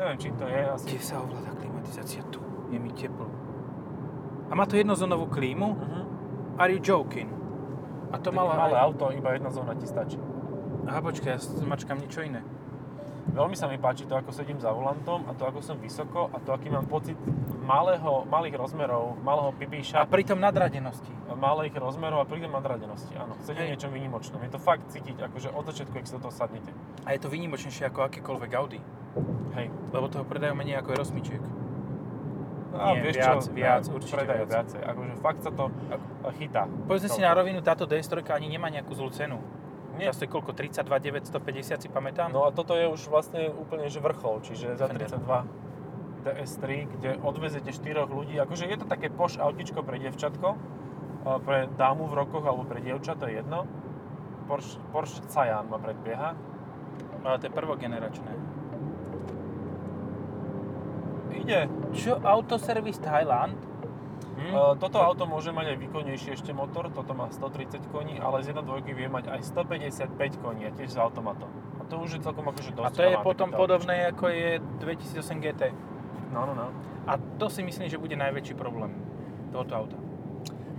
Neviem, 0.00 0.16
či 0.16 0.28
to 0.32 0.48
je 0.48 0.60
asi... 0.64 0.86
Kde 0.88 1.00
sa 1.04 1.20
ovláda 1.20 1.52
klimatizácia? 1.60 2.24
Tu. 2.32 2.40
Je 2.72 2.80
mi 2.80 2.88
teplo. 2.96 3.28
A 4.48 4.56
má 4.56 4.64
to 4.64 4.80
jednozónovú 4.80 5.28
klímu? 5.28 5.76
Uh-huh. 5.76 6.04
Are 6.56 6.72
you 6.72 6.80
joking? 6.80 7.28
A 8.10 8.16
to 8.16 8.32
malé 8.32 8.56
aj... 8.56 8.90
auto, 8.90 9.12
iba 9.12 9.36
jedna 9.36 9.52
zóna 9.52 9.76
ti 9.76 9.84
stačí. 9.84 10.16
Aha, 10.88 11.04
počkaj, 11.04 11.36
ja 11.36 11.38
mačkám 11.68 12.00
niečo 12.00 12.24
iné. 12.24 12.40
Veľmi 13.30 13.54
sa 13.54 13.70
mi 13.70 13.78
páči 13.78 14.04
to, 14.04 14.18
ako 14.18 14.34
sedím 14.34 14.58
za 14.58 14.74
volantom 14.74 15.22
a 15.24 15.32
to, 15.32 15.46
ako 15.46 15.62
som 15.62 15.78
vysoko 15.78 16.28
a 16.30 16.42
to, 16.42 16.50
aký 16.50 16.66
mám 16.66 16.84
pocit 16.84 17.14
malého, 17.62 18.26
malých 18.26 18.58
rozmerov, 18.58 19.14
malého 19.22 19.50
A 19.50 19.56
pipíša, 19.56 20.02
pritom 20.04 20.36
nadradenosti. 20.36 21.08
malých 21.30 21.78
rozmerov 21.78 22.20
a 22.20 22.26
prídem 22.26 22.50
nadradenosti. 22.50 23.14
Áno, 23.14 23.38
sedím 23.40 23.70
Hej. 23.70 23.70
niečo 23.78 23.88
výnimočnom. 23.88 24.42
Je 24.42 24.50
to 24.50 24.58
fakt 24.58 24.90
cítiť, 24.90 25.30
akože 25.30 25.48
od 25.54 25.62
začiatku, 25.62 25.94
ak 25.94 26.06
sa 26.10 26.18
do 26.18 26.26
toho 26.26 26.34
sadnete. 26.34 26.74
A 27.06 27.14
je 27.14 27.20
to 27.22 27.30
výnimočnejšie 27.30 27.86
ako 27.86 28.10
akékoľvek 28.10 28.50
Audi. 28.58 28.80
Hej. 29.54 29.66
Lebo 29.94 30.06
toho 30.10 30.26
predajú 30.26 30.52
menej 30.52 30.82
ako 30.82 30.98
rozmičiek. 30.98 31.42
A 32.70 32.94
Nie, 32.94 33.02
vieš 33.02 33.16
viac, 33.18 33.26
čo, 33.26 33.50
viac, 33.50 33.82
ne, 33.82 33.92
určite 33.98 34.14
predajú 34.14 34.44
viac. 34.46 34.50
viacej. 34.62 34.80
Akože 34.84 35.12
fakt 35.18 35.40
sa 35.42 35.50
to 35.50 35.64
chytá. 36.38 36.62
Povedzme 36.86 37.10
si 37.10 37.20
na 37.20 37.34
rovinu, 37.34 37.58
táto 37.60 37.82
DS3 37.82 38.22
ani 38.30 38.46
nemá 38.46 38.70
nejakú 38.70 38.94
zlú 38.94 39.10
cenu. 39.10 39.42
Nie. 40.00 40.08
Často 40.08 40.24
je 40.24 40.32
koľko? 40.32 40.56
32 40.56 40.88
950 40.88 41.84
si 41.84 41.88
pamätám? 41.92 42.32
No 42.32 42.48
a 42.48 42.56
toto 42.56 42.72
je 42.72 42.88
už 42.88 43.12
vlastne 43.12 43.52
úplne 43.52 43.92
že 43.92 44.00
vrchol, 44.00 44.40
čiže 44.40 44.80
za 44.80 44.88
Fender. 44.88 45.12
32 45.12 46.24
DS3, 46.24 46.64
kde 46.96 47.10
odvezete 47.20 47.68
4 47.68 48.08
ľudí, 48.08 48.40
akože 48.40 48.64
je 48.64 48.76
to 48.80 48.88
také 48.88 49.12
poš 49.12 49.36
autičko 49.36 49.84
pre 49.84 50.00
devčatko, 50.00 50.56
pre 51.44 51.68
dámu 51.76 52.08
v 52.08 52.14
rokoch 52.16 52.44
alebo 52.48 52.64
pre 52.64 52.80
dievča, 52.80 53.16
to 53.16 53.28
je 53.28 53.44
jedno. 53.44 53.68
Porsche, 54.48 54.80
Porsche 54.88 55.20
Cayenne 55.28 55.68
ma 55.68 55.76
predbieha. 55.76 56.32
Ale 57.20 57.36
to 57.36 57.46
je 57.46 57.52
prvogeneračné. 57.52 58.32
Ide. 61.36 61.68
Čo? 61.92 62.16
Autoservice 62.24 63.00
Thailand? 63.04 63.60
Hm? 64.40 64.52
Uh, 64.56 64.72
toto 64.80 64.96
auto 65.04 65.28
môže 65.28 65.52
mať 65.52 65.76
aj 65.76 65.78
výkonnejší 65.84 66.28
ešte 66.32 66.56
motor, 66.56 66.88
toto 66.88 67.12
má 67.12 67.28
130 67.28 67.92
koní, 67.92 68.16
ale 68.16 68.40
z 68.40 68.56
1.2 68.56 68.88
vie 68.88 69.08
mať 69.12 69.28
aj 69.28 69.40
155 69.52 70.16
koní 70.40 70.64
a 70.64 70.72
tiež 70.72 70.96
s 70.96 70.98
automatom. 70.98 71.52
A 71.76 71.84
to 71.84 72.00
už 72.00 72.16
je 72.16 72.20
celkom 72.24 72.48
akože 72.48 72.72
dosť. 72.72 72.88
A 72.88 72.96
to 72.96 73.04
je 73.04 73.16
potom 73.20 73.52
podobné 73.52 74.08
ako 74.08 74.32
je 74.32 74.50
2008 74.80 75.44
GT. 75.44 75.62
No, 76.32 76.48
no, 76.48 76.56
no. 76.56 76.72
A 77.04 77.20
to 77.36 77.52
si 77.52 77.60
myslím, 77.60 77.92
že 77.92 78.00
bude 78.00 78.16
najväčší 78.16 78.56
problém 78.56 78.96
tohoto 79.52 79.72
auta. 79.76 79.98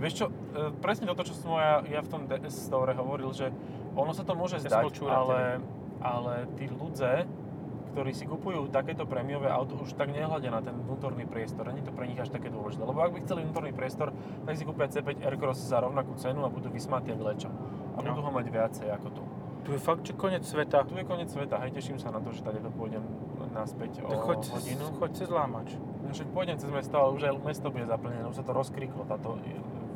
Vieš 0.02 0.14
čo, 0.18 0.26
e, 0.26 0.74
presne 0.82 1.06
toto, 1.06 1.22
čo 1.22 1.36
som 1.36 1.54
ja, 1.54 1.78
ja 1.86 2.00
v 2.02 2.08
tom 2.10 2.26
DS 2.26 2.66
Store 2.66 2.90
hovoril, 2.98 3.30
že 3.30 3.54
ono 3.94 4.10
sa 4.10 4.26
to 4.26 4.34
môže 4.34 4.58
Ja 4.58 4.82
zdať, 4.82 5.06
ale, 5.06 5.62
ale 6.02 6.50
tí 6.58 6.66
ľudze, 6.66 7.30
ktorí 7.92 8.10
si 8.10 8.24
kupujú 8.24 8.66
takéto 8.66 9.04
prémiové 9.04 9.46
auto, 9.46 9.76
už 9.76 9.92
tak 9.92 10.08
nehľadia 10.08 10.48
na 10.48 10.58
ten 10.58 10.72
vnútorný 10.74 11.22
priestor. 11.22 11.68
Není 11.68 11.84
to 11.84 11.92
pre 11.92 12.04
nich 12.04 12.16
až 12.16 12.28
také 12.28 12.48
dôležité. 12.48 12.80
Lebo 12.80 12.98
ak 12.98 13.12
by 13.12 13.20
chceli 13.20 13.44
vnútorný 13.44 13.70
priestor, 13.70 14.10
tak 14.42 14.56
si 14.56 14.64
kúpia 14.64 14.88
C5 14.88 15.20
Aircross 15.20 15.60
za 15.60 15.78
rovnakú 15.78 16.16
cenu 16.16 16.40
a 16.40 16.48
budú 16.48 16.66
vysmátí 16.66 17.08
jak 17.08 17.20
lečo. 17.20 17.52
A 17.92 18.00
No. 18.00 18.08
budú 18.10 18.24
ho 18.24 18.32
mať 18.32 18.46
viacej 18.48 18.88
ako 18.90 19.08
tu. 19.12 19.22
Tu 19.62 19.70
je 19.70 19.78
fakt, 19.78 20.02
že 20.02 20.12
koniec 20.12 20.42
sveta. 20.42 20.82
Tu 20.82 20.96
je 20.96 21.04
koniec 21.04 21.28
sveta, 21.28 21.60
hej, 21.60 21.70
teším 21.70 21.94
sa 21.94 22.08
na 22.08 22.18
to, 22.18 22.32
že 22.32 22.42
tady 22.42 22.58
to 22.58 22.72
pôjdem 22.72 23.04
naspäť 23.52 24.02
o 24.02 24.08
Tak 24.08 24.18
choď, 24.18 24.40
hodinu. 24.50 24.84
choď 24.96 25.10
cez 25.14 25.28
lámač. 25.28 25.68
No 26.02 26.10
však 26.10 26.28
pôjdem 26.28 26.56
cez 26.56 26.66
mesto, 26.66 26.96
ale 26.96 27.12
už 27.12 27.22
aj 27.22 27.34
mesto 27.38 27.68
bude 27.68 27.84
zaplnené, 27.84 28.26
už 28.26 28.34
sa 28.34 28.42
to 28.42 28.50
rozkriklo, 28.50 29.04
táto 29.04 29.38
e, 29.38 29.54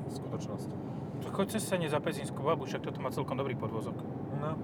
skutočnosť. 0.08 0.70
Tak 1.18 1.32
choď 1.32 1.46
cez 1.50 1.62
sene 1.64 1.88
za 1.88 1.98
Pezinskú 1.98 2.38
babu, 2.40 2.62
však 2.62 2.84
toto 2.84 3.00
má 3.00 3.10
celkom 3.10 3.34
dobrý 3.34 3.54
podvozok. 3.54 3.96
No, 4.36 4.54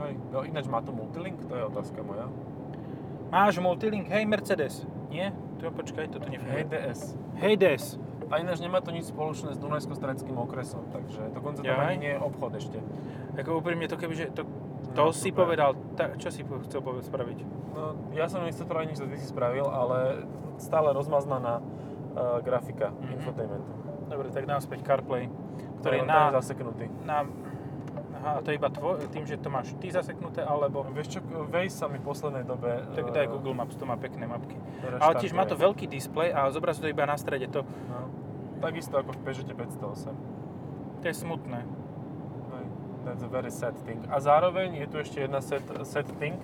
hej. 0.00 0.14
No 0.30 0.44
ináč 0.44 0.68
má 0.68 0.78
to 0.78 0.92
multilink? 0.92 1.40
To 1.44 1.54
je 1.56 1.64
otázka 1.64 1.98
moja. 2.00 2.28
Máš 3.28 3.56
multilink? 3.56 4.06
Hej 4.06 4.24
Mercedes. 4.24 4.74
Nie? 5.08 5.30
Tu 5.56 5.64
počkaj, 5.64 6.08
toto 6.08 6.26
Hej 6.26 6.32
nefunguje. 6.34 6.64
DS. 6.66 7.00
Hej 7.36 7.54
DS. 7.56 7.84
A 8.26 8.40
ináč 8.40 8.58
nemá 8.58 8.80
to 8.80 8.88
nič 8.88 9.06
spoločné 9.06 9.52
s 9.52 9.58
Dunajsko-Stredským 9.58 10.34
okresom, 10.34 10.88
takže 10.90 11.28
dokonca 11.30 11.60
Jaj. 11.60 11.76
ani 11.76 11.96
nie 11.98 12.12
je 12.12 12.18
obchod 12.18 12.52
ešte. 12.54 12.78
Ako 13.36 13.60
úprimne 13.60 13.84
to 13.84 13.94
keby, 13.94 14.14
že 14.14 14.26
to, 14.30 14.42
to 14.90 15.00
No, 15.02 15.12
si 15.12 15.28
super. 15.28 15.44
povedal, 15.44 15.76
ta, 15.92 16.10
čo 16.14 16.28
si 16.28 16.40
chcel 16.40 16.80
povedať 16.80 17.04
spraviť? 17.04 17.38
No, 17.70 17.82
ja 18.10 18.26
som 18.26 18.40
nechcel 18.40 18.64
to 18.64 18.74
nič, 18.80 18.96
čo 18.96 19.06
ty 19.06 19.14
si 19.14 19.26
spravil, 19.26 19.66
ale 19.66 20.24
stále 20.56 20.90
rozmaznaná 20.90 21.60
uh, 21.60 22.40
grafika 22.40 22.90
Mhm. 22.92 23.12
infotainmentu. 23.14 23.72
Dobre, 24.04 24.26
tak 24.30 24.44
dám 24.44 24.58
späť 24.58 24.82
CarPlay, 24.82 25.28
ktorý 25.80 25.94
je 25.94 26.04
Tam 26.04 26.08
na, 26.08 26.20
je 26.24 26.34
zaseknutý. 26.34 26.86
na... 27.02 27.28
Aha, 28.24 28.40
a 28.40 28.42
to 28.42 28.48
je 28.48 28.56
iba 28.56 28.72
tvoj, 28.72 29.04
tým, 29.12 29.28
že 29.28 29.36
to 29.36 29.52
máš 29.52 29.76
ty 29.76 29.92
zaseknuté, 29.92 30.40
alebo... 30.40 30.80
Vieš 30.96 31.08
čo, 31.12 31.18
Waze 31.52 31.76
sa 31.76 31.92
mi 31.92 32.00
v 32.00 32.08
poslednej 32.08 32.48
dobe... 32.48 32.88
Tak 32.96 33.12
eh, 33.12 33.12
daj 33.12 33.26
Google 33.28 33.52
Maps, 33.52 33.76
to 33.76 33.84
má 33.84 34.00
pekné 34.00 34.24
mapky. 34.24 34.56
Ale 34.96 35.20
tiež 35.20 35.36
má 35.36 35.44
to 35.44 35.60
veľký 35.60 35.84
displej 35.84 36.32
a 36.32 36.48
zobrazí 36.48 36.80
to 36.80 36.88
iba 36.88 37.04
na 37.04 37.20
strede. 37.20 37.52
To, 37.52 37.68
No. 37.68 38.08
Takisto 38.64 38.96
ako 38.96 39.12
v 39.12 39.20
Peugeote 39.28 39.52
508. 39.52 41.04
to 41.04 41.04
je 41.04 41.14
smutné. 41.20 41.68
Hej, 42.48 42.66
That's 43.04 43.20
a 43.20 43.28
very 43.28 43.52
sad 43.52 43.76
thing. 43.84 44.00
A 44.08 44.16
zároveň 44.24 44.72
je 44.80 44.86
tu 44.88 44.96
ešte 45.04 45.20
jedna 45.20 45.44
set, 45.44 45.60
set 45.84 46.08
thing. 46.16 46.40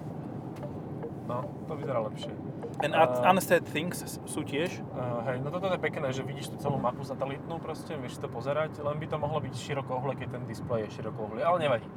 No, 1.25 1.49
to 1.65 1.73
vyzerá 1.81 2.05
lepšie. 2.05 2.37
And 2.81 2.93
A- 2.97 3.21
Unsaid 3.29 3.65
Things 3.69 4.01
sú 4.25 4.41
tiež. 4.41 4.81
Uh, 4.97 5.21
hej, 5.29 5.37
no 5.45 5.53
toto 5.53 5.69
je 5.69 5.77
pekné, 5.77 6.09
že 6.17 6.25
vidíš 6.25 6.53
tú 6.53 6.57
celú 6.57 6.81
mapu 6.81 7.05
satelitnú 7.05 7.61
proste, 7.61 7.93
vieš 8.01 8.17
to 8.17 8.27
pozerať, 8.27 8.81
len 8.81 8.97
by 8.97 9.07
to 9.07 9.17
mohlo 9.21 9.39
byť 9.41 9.53
širokouhle, 9.53 10.17
keď 10.17 10.41
ten 10.41 10.43
displej 10.49 10.89
je 10.89 11.01
širokouhle, 11.01 11.45
ale 11.45 11.61
nevadí. 11.61 11.89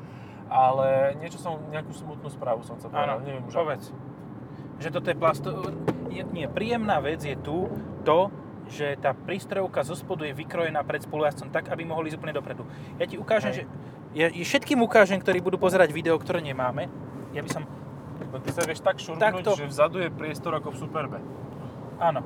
Ale 0.52 1.16
niečo 1.24 1.40
som, 1.40 1.58
nejakú 1.72 1.96
smutnú 1.96 2.28
správu 2.28 2.68
som 2.68 2.76
chcel 2.78 2.92
povedať, 2.92 3.10
Áno, 3.10 3.24
neviem 3.24 3.44
už. 3.48 3.54
povedz. 3.56 3.86
Že 4.84 4.90
toto 4.92 5.08
je 5.08 5.18
plasto... 5.18 5.50
Je, 6.12 6.22
nie, 6.30 6.46
príjemná 6.52 7.00
vec 7.00 7.24
je 7.24 7.34
tu 7.40 7.72
to, 8.04 8.30
že 8.70 8.96
tá 9.00 9.12
prístrojovka 9.16 9.84
zo 9.84 9.96
spodu 9.96 10.24
je 10.28 10.36
vykrojená 10.36 10.84
pred 10.84 11.04
spolujazdcom 11.04 11.52
tak, 11.52 11.68
aby 11.72 11.84
mohli 11.84 12.12
ísť 12.12 12.20
úplne 12.20 12.36
dopredu. 12.36 12.64
Ja 13.00 13.06
ti 13.08 13.16
ukážem, 13.20 13.52
Hej. 13.52 13.58
že... 13.58 13.64
Ja 14.14 14.30
všetkým 14.30 14.78
ukážem, 14.86 15.18
ktorí 15.18 15.42
budú 15.42 15.58
pozerať 15.58 15.90
video, 15.90 16.16
ktoré 16.22 16.40
nemáme. 16.44 16.86
Ja 17.34 17.42
by 17.42 17.50
som... 17.50 17.64
No 18.34 18.42
ty 18.42 18.50
sa 18.50 18.66
vieš 18.66 18.82
tak 18.82 18.98
šurknúť, 18.98 19.46
Takto. 19.46 19.54
že 19.54 19.70
vzadu 19.70 20.02
je 20.02 20.10
priestor 20.10 20.58
ako 20.58 20.74
v 20.74 20.78
Superbe. 20.82 21.20
Áno. 22.02 22.26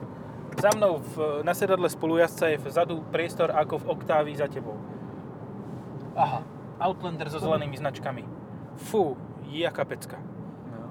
Za 0.55 0.71
mnou 0.71 1.03
v, 1.03 1.43
na 1.43 1.51
sedadle 1.51 1.91
spolujazdca 1.91 2.55
je 2.55 2.57
vzadu 2.63 3.03
priestor 3.11 3.51
ako 3.51 3.83
v 3.83 3.85
Octavii 3.91 4.35
za 4.39 4.47
tebou. 4.47 4.79
Aha. 6.15 6.47
Outlander 6.79 7.27
so 7.27 7.43
zelenými 7.43 7.75
značkami. 7.75 8.23
Fú, 8.79 9.19
jaká 9.51 9.83
pecka. 9.83 10.15
No. 10.71 10.87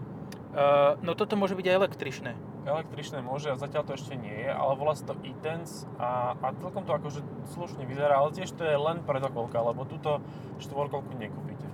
Uh, 0.53 1.01
no 1.01 1.17
toto 1.17 1.35
môže 1.41 1.57
byť 1.57 1.65
aj 1.65 1.77
električné. 1.81 2.33
Električné 2.69 3.25
môže, 3.25 3.49
a 3.49 3.57
zatiaľ 3.57 3.89
to 3.89 3.97
ešte 3.97 4.19
nie 4.21 4.45
je, 4.45 4.51
ale 4.53 4.77
volá 4.77 4.93
sa 4.93 5.07
to 5.07 5.17
e-Tense 5.25 5.87
a, 5.97 6.37
a 6.37 6.47
celkom 6.61 6.83
to 6.85 6.93
akože 6.93 7.23
slušne 7.55 7.87
vyzerá, 7.89 8.21
ale 8.21 8.35
tiež 8.37 8.53
to 8.53 8.67
je 8.67 8.75
len 8.75 9.01
predokolka, 9.07 9.63
lebo 9.63 9.87
túto 9.87 10.19
štvorkolku 10.61 11.15
nekúpite. 11.15 11.65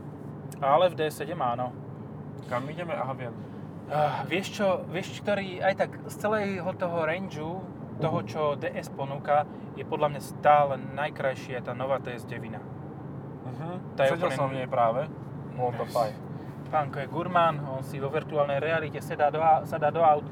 Ale 0.61 0.93
v 0.93 1.01
D7 1.01 1.33
áno. 1.35 1.82
Kam 2.49 2.67
ideme? 2.71 2.95
Aha, 2.95 3.13
viem. 3.15 3.35
Uh, 3.93 4.25
vieš 4.25 4.57
čo, 4.57 4.87
vieš, 4.89 5.21
ktorý 5.21 5.61
aj 5.61 5.75
tak 5.77 5.91
z 6.09 6.15
celého 6.17 6.71
toho 6.79 6.99
rangeu, 7.05 7.61
toho, 8.01 8.19
čo 8.25 8.41
DS 8.57 8.89
ponúka, 8.95 9.45
je 9.77 9.85
podľa 9.85 10.17
mňa 10.17 10.21
stále 10.23 10.75
najkrajšia 10.97 11.63
tá 11.63 11.77
nová 11.77 12.01
DS9. 12.01 12.57
Uh-huh. 12.57 13.77
Tá 13.95 14.09
je 14.09 14.17
Sedel 14.17 14.33
úplne- 14.33 14.39
som 14.39 14.49
v 14.49 14.57
nej 14.59 14.69
práve, 14.69 15.07
bolo 15.55 15.71
to 15.77 15.85
fajn. 15.87 16.15
Pánko 16.73 17.05
je 17.05 17.09
gurmán, 17.13 17.61
on 17.69 17.85
si 17.85 18.01
vo 18.01 18.09
virtuálnej 18.09 18.57
realite 18.57 18.97
sedá 19.05 19.29
do, 19.29 19.39
sadá 19.69 19.93
do 19.93 20.01
aut. 20.01 20.25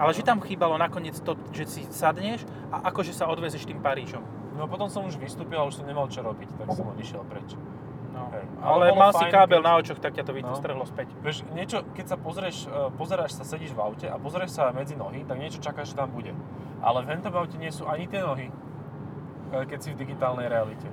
Ale 0.00 0.10
že 0.16 0.26
tam 0.26 0.40
chýbalo 0.42 0.74
nakoniec 0.80 1.14
to, 1.20 1.36
že 1.54 1.64
si 1.68 1.82
sadneš 1.86 2.42
a 2.72 2.90
akože 2.90 3.14
sa 3.14 3.28
odvezeš 3.30 3.68
tým 3.68 3.78
Parížom. 3.78 4.24
No 4.58 4.66
potom 4.66 4.90
som 4.90 5.06
už 5.06 5.20
vystúpil 5.20 5.60
a 5.60 5.68
už 5.68 5.78
som 5.78 5.86
nemal 5.86 6.10
čo 6.10 6.24
robiť, 6.26 6.48
tak 6.58 6.68
som 6.74 6.90
odišiel 6.90 7.22
preč. 7.28 7.54
No. 8.10 8.26
Hej. 8.28 8.44
Ale 8.60 8.84
Ale, 8.84 8.98
mal 8.98 9.12
si 9.12 9.24
kábel 9.26 9.58
keď- 9.58 9.66
na 9.66 9.72
očoch, 9.76 9.98
tak 9.98 10.12
ťa 10.12 10.24
to 10.24 10.32
No. 10.32 10.38
vystrhlo 10.44 10.84
späť. 10.84 11.08
Vieš, 11.16 11.36
niečo, 11.50 11.86
keď 11.88 12.06
sa 12.06 12.16
pozrieš, 12.16 12.56
e, 12.64 12.70
pozeráš 12.92 13.32
sa, 13.32 13.44
sedíš 13.44 13.70
v 13.70 13.80
aute 13.80 14.04
a 14.04 14.16
pozrieš 14.16 14.50
sa 14.52 14.70
medzi 14.70 14.94
nohy, 14.94 15.22
tak 15.22 15.36
niečo 15.36 15.58
čakáš, 15.58 15.90
že 15.90 15.96
tam 15.96 16.10
bude. 16.10 16.34
Ale 16.80 17.00
v 17.00 17.10
hentom 17.10 17.30
aute 17.32 17.54
nie 17.54 17.68
sú 17.68 17.84
ani 17.84 18.04
tie 18.04 18.18
nohy, 18.18 18.48
e, 18.48 18.54
keď 19.62 19.78
si 19.78 19.88
v 19.90 19.98
digitálnej 19.98 20.46
realite. 20.46 20.90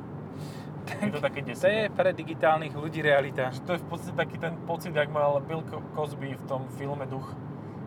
Je 0.88 1.10
to 1.10 1.20
také 1.20 1.42
To 1.42 1.52
desivé. 1.52 1.68
je 1.68 1.92
pre 1.92 2.10
digitálnych 2.12 2.72
ľudí 2.72 3.02
realita. 3.02 3.52
Že 3.52 3.62
to 3.62 3.72
je 3.74 3.80
v 3.80 3.88
podstate 3.88 4.16
taký 4.16 4.38
ten 4.38 4.56
pocit, 4.64 4.96
jak 4.96 5.10
mal 5.10 5.36
Bill 5.42 5.60
Co- 5.62 5.84
Cosby 5.94 6.32
v 6.32 6.44
tom 6.46 6.64
filme 6.72 7.04
Duch. 7.06 7.28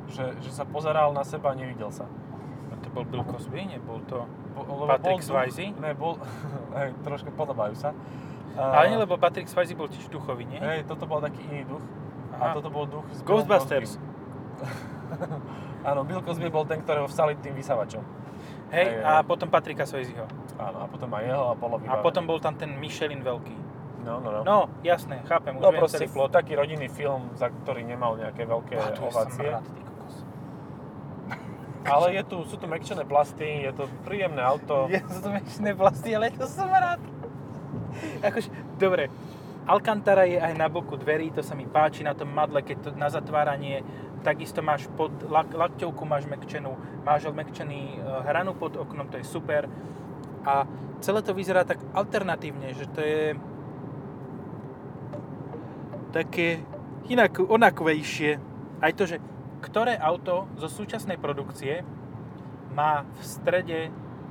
Že, 0.07 0.37
že 0.39 0.51
sa 0.51 0.65
pozeral 0.65 1.09
na 1.11 1.23
seba 1.23 1.51
a 1.51 1.57
nevidel 1.57 1.89
sa. 1.89 2.05
No 2.67 2.77
to 2.77 2.91
bol 2.91 3.05
Bill 3.05 3.25
Cosby, 3.25 3.65
nebol 3.65 4.05
to... 4.05 4.27
Bo, 4.53 4.85
Patrick 4.85 5.01
bol 5.01 5.17
duch- 5.17 5.25
Swayze? 5.25 5.73
Ne, 5.73 5.95
bol... 5.95 6.19
hej, 6.77 6.93
trošku 7.01 7.31
podobajú 7.31 7.73
sa. 7.73 7.95
Ale 8.59 8.85
nie, 8.91 8.99
lebo 8.99 9.15
Patrick 9.21 9.47
Swayze 9.47 9.79
bol 9.79 9.87
tiež 9.87 10.11
duchový, 10.11 10.49
nie? 10.49 10.59
Hej, 10.59 10.89
toto 10.91 11.07
bol 11.07 11.23
taký 11.23 11.39
iný 11.47 11.69
duch. 11.69 11.85
Aha. 12.35 12.51
A 12.51 12.55
toto 12.57 12.71
bol 12.73 12.87
duch 12.89 13.07
z 13.15 13.21
Ghostbusters. 13.23 14.01
Áno, 15.89 16.05
Bill 16.05 16.21
Cosby 16.21 16.53
bol 16.53 16.69
ten, 16.69 16.85
ktorého 16.85 17.09
vsali 17.09 17.37
tým 17.41 17.57
vysavačom. 17.57 18.05
Hej, 18.71 18.87
Hej, 18.87 19.03
a 19.03 19.21
hej. 19.21 19.27
potom 19.27 19.49
Patricka 19.51 19.89
Swayzeho. 19.89 20.29
Áno, 20.61 20.79
a 20.85 20.87
potom 20.87 21.09
aj 21.17 21.25
jeho 21.27 21.45
a 21.51 21.55
Polo 21.57 21.77
A 21.89 21.95
potom 22.05 22.23
bol 22.29 22.39
tam 22.39 22.55
ten 22.55 22.71
Michelin 22.77 23.25
veľký. 23.25 23.57
No, 24.01 24.17
no, 24.21 24.29
no. 24.33 24.41
No, 24.45 24.59
jasné, 24.81 25.21
chápem, 25.29 25.61
už 25.61 25.61
no 25.61 25.69
viem 25.77 25.85
celý 25.93 26.09
plot. 26.09 26.33
taký 26.33 26.57
rodinný 26.57 26.89
film, 26.89 27.29
za 27.37 27.53
ktorý 27.53 27.85
nemal 27.85 28.17
nejaké 28.17 28.49
veľké 28.49 28.81
je 28.81 28.97
ovácie. 28.97 29.45
smrad, 29.45 29.65
ty 29.69 29.81
kokos. 29.85 30.15
Ale 31.93 32.07
je 32.17 32.23
tu, 32.25 32.37
sú 32.49 32.57
tu 32.57 32.65
mekčené 32.65 33.05
plasty, 33.05 33.69
je 33.69 33.73
to 33.77 33.85
príjemné 34.09 34.41
auto. 34.41 34.89
Ja 34.89 35.05
sú 35.05 35.21
to 35.21 35.29
menšie 35.29 35.73
vlasti, 35.77 36.11
ale 36.17 36.33
to 36.33 36.49
som 36.49 36.69
rád. 36.73 37.01
Akože, 38.29 38.51
dobre, 38.79 39.09
Alcantara 39.69 40.25
je 40.25 40.41
aj 40.41 40.55
na 40.57 40.67
boku 40.67 40.97
dverí, 40.97 41.31
to 41.31 41.45
sa 41.45 41.55
mi 41.55 41.69
páči 41.69 42.03
na 42.03 42.17
tom 42.17 42.33
madle, 42.33 42.65
keď 42.65 42.77
to 42.81 42.91
na 42.97 43.13
zatváranie, 43.13 43.85
takisto 44.25 44.65
máš 44.65 44.89
pod 44.97 45.13
lak, 45.29 45.53
lakťovku 45.53 46.03
máš 46.09 46.27
mekčenú, 46.27 46.75
máš 47.05 47.29
odmekčený 47.29 47.81
e, 47.95 47.99
hranu 48.27 48.57
pod 48.57 48.77
oknom, 48.77 49.09
to 49.13 49.21
je 49.21 49.27
super. 49.29 49.69
A 50.45 50.65
celé 51.05 51.21
to 51.21 51.37
vyzerá 51.37 51.65
tak 51.69 51.81
alternatívne, 51.93 52.73
že 52.73 52.89
to 52.89 53.01
je 53.01 53.25
také 56.11 56.65
inak, 57.09 57.39
onakvejšie. 57.39 58.41
Aj 58.81 58.93
to, 58.97 59.05
že 59.07 59.21
ktoré 59.61 59.95
auto 60.01 60.49
zo 60.57 60.73
súčasnej 60.73 61.21
produkcie 61.21 61.85
má 62.73 63.05
v 63.05 63.21
strede 63.21 63.81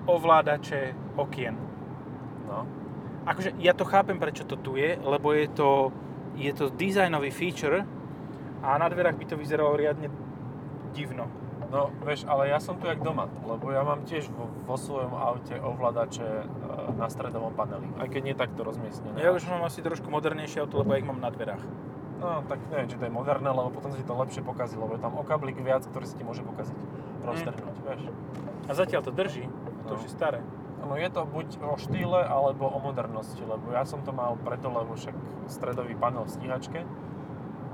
ovládače 0.10 0.98
okien. 1.16 1.54
No. 2.50 2.79
Akože 3.30 3.54
ja 3.62 3.78
to 3.78 3.86
chápem, 3.86 4.18
prečo 4.18 4.42
to 4.42 4.58
tu 4.58 4.74
je, 4.74 4.98
lebo 4.98 5.30
je 5.38 5.46
to, 5.54 5.94
je 6.34 6.50
to 6.50 6.74
dizajnový 6.74 7.30
feature 7.30 7.86
a 8.66 8.74
na 8.82 8.90
dverách 8.90 9.22
by 9.22 9.26
to 9.30 9.36
vyzeralo 9.38 9.78
riadne 9.78 10.10
divno. 10.98 11.30
No, 11.70 11.94
vieš, 12.02 12.26
ale 12.26 12.50
ja 12.50 12.58
som 12.58 12.82
tu 12.82 12.90
jak 12.90 12.98
doma, 13.06 13.30
lebo 13.46 13.70
ja 13.70 13.86
mám 13.86 14.02
tiež 14.02 14.26
vo, 14.34 14.50
vo 14.66 14.74
svojom 14.74 15.14
aute 15.14 15.54
ovládače 15.62 16.26
e, 16.26 16.44
na 16.98 17.06
stredovom 17.14 17.54
paneli, 17.54 17.86
aj 18.02 18.10
keď 18.10 18.22
nie 18.26 18.34
takto 18.34 18.66
rozmiestnené. 18.66 19.22
Ja 19.22 19.30
už 19.30 19.46
mám 19.46 19.62
asi 19.62 19.86
trošku 19.86 20.10
modernejšie 20.10 20.66
auto, 20.66 20.82
lebo 20.82 20.98
ja 20.98 21.00
ich 21.00 21.06
mám 21.06 21.22
na 21.22 21.30
dverách. 21.30 21.62
No, 22.18 22.42
tak 22.50 22.58
neviem, 22.74 22.90
či 22.90 22.98
to 22.98 23.06
je 23.06 23.14
moderné, 23.14 23.54
lebo 23.54 23.70
potom 23.70 23.94
sa 23.94 24.02
ti 24.02 24.04
to 24.04 24.18
lepšie 24.18 24.42
pokazí, 24.42 24.82
lebo 24.82 24.98
je 24.98 25.02
tam 25.06 25.14
okablík 25.22 25.62
viac, 25.62 25.86
ktorý 25.86 26.10
sa 26.10 26.18
ti 26.18 26.26
môže 26.26 26.42
pokaziť, 26.42 26.78
roztrhnúť, 27.22 27.78
vieš. 27.86 28.02
A 28.66 28.72
zatiaľ 28.74 29.02
to 29.06 29.14
drží, 29.14 29.46
to 29.86 29.94
No. 29.94 29.98
už 30.02 30.10
je 30.10 30.12
staré. 30.12 30.42
No 30.80 30.98
je 30.98 31.10
to 31.12 31.22
buď 31.28 31.48
o 31.62 31.78
štýle, 31.78 32.26
alebo 32.26 32.66
o 32.66 32.80
modernosti, 32.82 33.40
lebo 33.46 33.70
ja 33.70 33.86
som 33.86 34.02
to 34.02 34.10
mal 34.10 34.40
preto, 34.42 34.74
lebo 34.74 34.98
však 34.98 35.14
stredový 35.46 35.94
panel 35.94 36.26
v 36.26 36.32
stíhačke, 36.34 36.82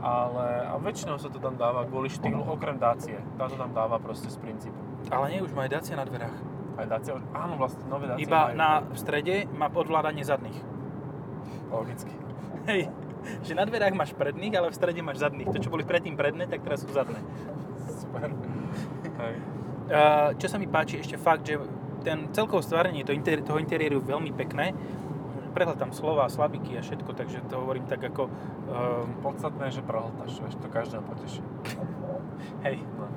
ale 0.04 0.46
a 0.68 0.76
väčšinou 0.78 1.16
sa 1.18 1.32
to 1.32 1.40
tam 1.40 1.56
dáva 1.56 1.88
kvôli 1.88 2.12
štýlu, 2.12 2.44
okrem 2.44 2.76
Dacie. 2.76 3.18
Tá 3.40 3.48
to 3.48 3.56
tam 3.56 3.72
dáva 3.72 3.98
proste 3.98 4.28
z 4.28 4.38
princípu. 4.38 4.76
Ale 5.10 5.32
nie, 5.32 5.40
už 5.42 5.56
má 5.56 5.66
aj 5.66 5.72
Dacia 5.80 5.96
na 5.96 6.04
dverách. 6.04 6.36
Aj 6.76 6.88
Dacia, 6.92 7.16
áno, 7.32 7.56
vlastne 7.56 7.88
nové 7.88 8.12
Dacie 8.12 8.28
Iba 8.28 8.52
majú. 8.52 8.60
na, 8.60 8.70
v 8.84 8.98
strede 9.00 9.36
má 9.56 9.72
podvládanie 9.72 10.28
zadných. 10.28 10.60
Logicky. 11.72 12.14
Hej, 12.68 12.92
že 13.46 13.54
na 13.56 13.64
dverách 13.64 13.96
máš 13.96 14.12
predných, 14.14 14.54
ale 14.60 14.70
v 14.70 14.76
strede 14.76 15.00
máš 15.00 15.24
zadných. 15.24 15.50
To, 15.50 15.58
čo 15.58 15.72
boli 15.72 15.88
predtým 15.88 16.20
predné, 16.20 16.46
tak 16.52 16.62
teraz 16.62 16.84
sú 16.84 16.92
zadné. 16.92 17.18
Super. 17.90 18.30
Hej. 19.24 19.36
Čo 20.42 20.48
sa 20.50 20.58
mi 20.58 20.66
páči 20.66 21.02
ešte 21.02 21.18
fakt, 21.18 21.46
že 21.46 21.62
ten 22.06 22.30
celkové 22.30 22.62
stvárenie 22.62 23.02
to 23.02 23.18
inter- 23.18 23.42
toho 23.42 23.58
interiéru 23.58 23.98
je 23.98 24.14
veľmi 24.14 24.30
pekné. 24.38 24.78
Prehľadám 25.58 25.90
slova, 25.96 26.30
slabiky 26.30 26.78
a 26.78 26.86
všetko, 26.86 27.18
takže 27.18 27.42
to 27.50 27.58
hovorím 27.58 27.90
tak 27.90 28.06
ako... 28.06 28.30
Uh, 28.70 29.08
Podstatné 29.26 29.74
je, 29.74 29.82
že 29.82 29.88
prehltáš, 29.88 30.38
vieš, 30.38 30.60
to 30.62 30.70
každého 30.70 31.02
poteší. 31.02 31.42
hej, 32.62 32.78
No. 33.00 33.08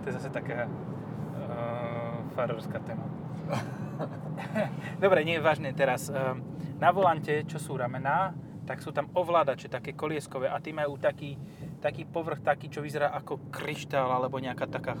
to 0.00 0.04
je 0.08 0.12
zase 0.16 0.30
taká 0.30 0.70
uh, 0.70 2.22
farovská 2.32 2.78
téma. 2.78 3.04
Dobre, 5.04 5.26
nie 5.26 5.36
je 5.36 5.44
vážne 5.44 5.74
teraz. 5.74 6.08
Um, 6.08 6.40
na 6.78 6.94
volante, 6.94 7.42
čo 7.44 7.58
sú 7.58 7.74
ramená, 7.74 8.32
tak 8.64 8.80
sú 8.80 8.94
tam 8.94 9.10
ovládače, 9.12 9.68
také 9.68 9.92
kolieskové 9.92 10.48
a 10.48 10.56
tí 10.62 10.72
majú 10.72 10.96
taký, 10.96 11.36
taký 11.84 12.08
povrch, 12.08 12.40
taký, 12.40 12.72
čo 12.72 12.80
vyzerá 12.80 13.12
ako 13.12 13.52
kryštál 13.52 14.08
alebo 14.08 14.40
nejaká 14.40 14.64
taká 14.70 14.96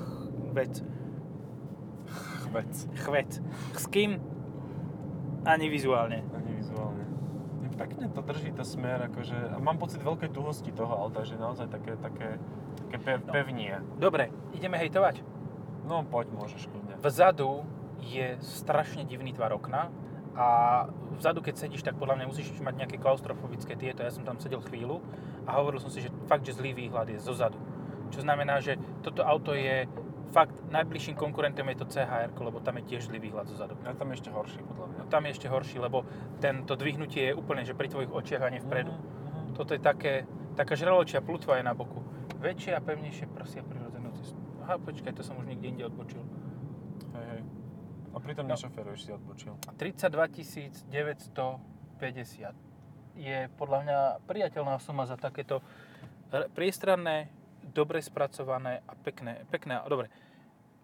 vec. 0.52 0.84
Vec. 2.54 2.72
Chvec. 3.02 3.30
S 3.74 3.84
kým? 3.90 4.22
Ani 5.42 5.66
vizuálne. 5.66 6.22
Ani 6.30 6.54
vizuálne. 6.54 7.02
Pekne 7.74 8.06
to 8.06 8.22
drží 8.22 8.54
to 8.54 8.62
smer, 8.62 9.10
akože, 9.10 9.34
a 9.34 9.58
mám 9.58 9.82
pocit 9.82 9.98
veľkej 9.98 10.30
tuhosti 10.30 10.70
toho 10.70 10.94
auta, 10.94 11.26
že 11.26 11.34
naozaj 11.34 11.66
také, 11.66 11.98
také, 11.98 12.38
také 12.86 12.96
pe, 13.02 13.18
pevnie. 13.18 13.82
Dobre, 13.98 14.30
ideme 14.54 14.78
hejtovať. 14.78 15.26
No 15.82 16.06
poď, 16.06 16.30
môžeš 16.30 16.70
kľudne. 16.70 16.94
Vzadu 17.02 17.66
je 17.98 18.38
strašne 18.38 19.02
divný 19.02 19.34
tvar 19.34 19.50
okna 19.50 19.90
a 20.38 20.46
vzadu, 21.18 21.42
keď 21.42 21.66
sedíš, 21.66 21.82
tak 21.82 21.98
podľa 21.98 22.22
mňa 22.22 22.26
musíš 22.30 22.54
mať 22.62 22.86
nejaké 22.86 22.96
klaustrofobické 23.02 23.74
tieto. 23.74 24.06
Ja 24.06 24.14
som 24.14 24.22
tam 24.22 24.38
sedel 24.38 24.62
chvíľu 24.62 25.02
a 25.42 25.58
hovoril 25.58 25.82
som 25.82 25.90
si, 25.90 26.06
že 26.06 26.14
fakt, 26.30 26.46
že 26.46 26.54
zlý 26.54 26.78
výhľad 26.78 27.10
je 27.10 27.18
zozadu. 27.18 27.58
Čo 28.14 28.22
znamená, 28.22 28.62
že 28.62 28.78
toto 29.02 29.26
auto 29.26 29.50
je 29.50 29.90
fakt 30.34 30.58
najbližším 30.74 31.14
konkurentom 31.14 31.70
je 31.70 31.78
to 31.78 31.86
CHR, 31.86 32.34
lebo 32.34 32.58
tam 32.58 32.82
je 32.82 32.90
tiež 32.90 33.06
zlý 33.06 33.22
výhľad 33.22 33.46
zozadu. 33.46 33.78
Ja 33.86 33.94
tam 33.94 34.10
je 34.10 34.18
ešte 34.18 34.34
horší, 34.34 34.66
podľa 34.66 34.86
mňa. 34.90 34.98
No, 34.98 35.06
tam 35.06 35.22
je 35.22 35.30
ešte 35.30 35.46
horší, 35.46 35.78
lebo 35.78 36.02
tento 36.42 36.74
dvihnutie 36.74 37.30
je 37.30 37.34
úplne, 37.38 37.62
že 37.62 37.78
pri 37.78 37.86
tvojich 37.86 38.10
očiach 38.10 38.42
a 38.42 38.50
nie 38.50 38.58
vpredu. 38.58 38.90
Mhm, 38.90 38.98
mhm. 38.98 39.54
Toto 39.54 39.70
je 39.78 39.80
také, 39.80 40.26
taká 40.58 40.74
žraločia 40.74 41.22
plutva 41.22 41.62
je 41.62 41.64
na 41.64 41.70
boku. 41.70 42.02
Väčšie 42.42 42.74
a 42.74 42.82
pevnejšie 42.82 43.30
prsia 43.30 43.62
prirodzenú 43.62 44.10
cestu. 44.18 44.42
Aha, 44.66 44.76
počkaj, 44.82 45.14
to 45.14 45.22
som 45.22 45.38
už 45.38 45.46
niekde 45.46 45.70
inde 45.70 45.86
odbočil. 45.86 46.20
Hej, 47.14 47.26
hej. 47.38 47.42
A 48.14 48.16
pritom 48.18 48.46
No. 48.46 48.58
nešoferuješ 48.58 49.00
si 49.06 49.10
odbočil. 49.14 49.54
32 49.78 50.74
950 50.90 52.74
je 53.14 53.38
podľa 53.54 53.78
mňa 53.86 53.98
priateľná 54.26 54.76
suma 54.82 55.06
za 55.06 55.14
takéto 55.14 55.62
priestranné, 56.58 57.30
dobre 57.64 58.00
spracované 58.04 58.84
a 58.84 58.92
pekné. 58.94 59.48
Pekné, 59.48 59.80
dobre. 59.88 60.12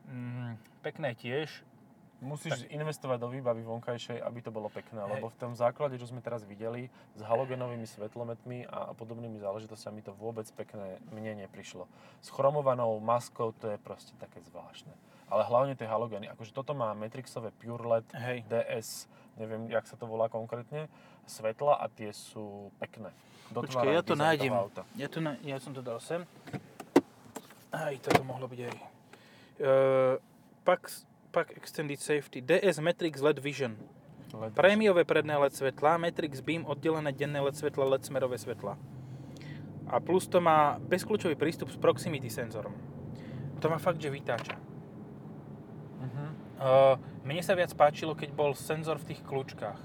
Mm, 0.08 0.56
pekné 0.80 1.12
tiež. 1.14 1.64
Musíš 2.20 2.68
investovať 2.68 3.16
do 3.16 3.32
výbavy 3.32 3.64
vonkajšej, 3.64 4.20
aby 4.20 4.44
to 4.44 4.52
bolo 4.52 4.68
pekné, 4.68 5.00
Hej. 5.00 5.08
lebo 5.08 5.32
v 5.32 5.40
tom 5.40 5.56
základe, 5.56 5.96
čo 5.96 6.04
sme 6.04 6.20
teraz 6.20 6.44
videli, 6.44 6.92
s 7.16 7.24
halogenovými 7.24 7.88
svetlometmi 7.88 8.68
a 8.68 8.92
podobnými 8.92 9.40
záležitosťami 9.40 10.04
to 10.04 10.12
vôbec 10.12 10.44
pekné 10.52 11.00
mne 11.16 11.48
neprišlo. 11.48 11.88
S 12.20 12.28
chromovanou 12.28 13.00
maskou 13.00 13.56
to 13.56 13.72
je 13.72 13.80
proste 13.80 14.12
také 14.20 14.44
zvláštne. 14.44 14.92
Ale 15.32 15.48
hlavne 15.48 15.72
tie 15.72 15.88
halogeny, 15.88 16.28
akože 16.28 16.52
toto 16.52 16.76
má 16.76 16.92
Matrixové 16.92 17.56
Pure 17.56 17.88
LED, 17.88 18.06
Hej. 18.12 18.38
DS, 18.52 19.08
neviem, 19.40 19.72
jak 19.72 19.88
sa 19.88 19.96
to 19.96 20.04
volá 20.04 20.28
konkrétne, 20.28 20.92
svetla 21.24 21.80
a 21.80 21.88
tie 21.88 22.12
sú 22.12 22.68
pekné. 22.76 23.16
Počkaj, 23.50 23.96
ja 23.96 24.02
to 24.04 24.14
nájdem. 24.14 24.52
auta. 24.54 24.84
Ja, 24.94 25.08
to 25.10 25.18
na, 25.18 25.40
ja 25.40 25.58
som 25.58 25.74
to 25.74 25.80
dal 25.80 25.98
sem. 25.98 26.22
Aj 27.70 27.94
toto 28.02 28.26
mohlo 28.26 28.50
byť 28.50 28.60
aj. 28.66 28.74
Uh, 29.60 30.18
Pax, 30.66 31.06
Pack 31.30 31.54
Extended 31.54 32.02
Safety 32.02 32.42
DS 32.42 32.82
Matrix 32.82 33.22
LED 33.22 33.38
Vision. 33.38 33.78
LED. 34.34 34.54
Prémiové 34.54 35.02
predné 35.06 35.38
LED 35.38 35.54
svetla, 35.54 35.98
Matrix 35.98 36.42
Beam, 36.42 36.66
oddelené 36.66 37.10
denné 37.14 37.38
LED 37.42 37.58
svetla, 37.58 37.86
LED 37.94 38.06
smerové 38.06 38.38
svetla. 38.38 38.78
A 39.90 39.98
plus 39.98 40.30
to 40.30 40.38
má 40.38 40.78
bezkľúčový 40.86 41.34
prístup 41.34 41.70
s 41.70 41.78
proximity 41.78 42.30
senzorom. 42.30 42.74
To 43.58 43.66
ma 43.66 43.78
fakt, 43.82 43.98
že 43.98 44.10
vytáča. 44.10 44.54
Mhm. 46.00 46.26
Uh, 46.60 46.94
mne 47.26 47.42
sa 47.42 47.56
viac 47.56 47.72
páčilo, 47.74 48.14
keď 48.14 48.30
bol 48.34 48.52
senzor 48.54 48.98
v 49.00 49.14
tých 49.14 49.20
kľúčkach. 49.24 49.80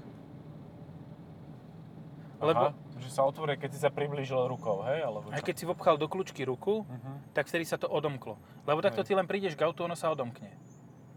Lebo 2.36 2.64
Aha, 2.70 2.85
že 2.96 3.08
sa 3.08 3.22
otvorí, 3.22 3.56
keď 3.56 3.70
si 3.72 3.80
sa 3.80 3.88
priblížil 3.88 4.38
rukou, 4.46 4.80
hej? 4.84 5.02
Alebo 5.02 5.28
aj 5.28 5.42
keď 5.42 5.54
si 5.54 5.64
vopchal 5.64 5.96
do 5.96 6.06
kľúčky 6.06 6.42
ruku, 6.42 6.82
Mhm. 6.82 7.32
tak 7.32 7.46
vtedy 7.46 7.64
sa 7.64 7.76
to 7.76 7.86
odomklo. 7.86 8.36
Lebo 8.64 8.80
takto 8.80 9.04
Hej. 9.04 9.08
ty 9.08 9.12
len 9.14 9.26
prídeš 9.26 9.54
k 9.54 9.62
autu, 9.62 9.84
ono 9.84 9.94
sa 9.94 10.08
odomkne. 10.08 10.48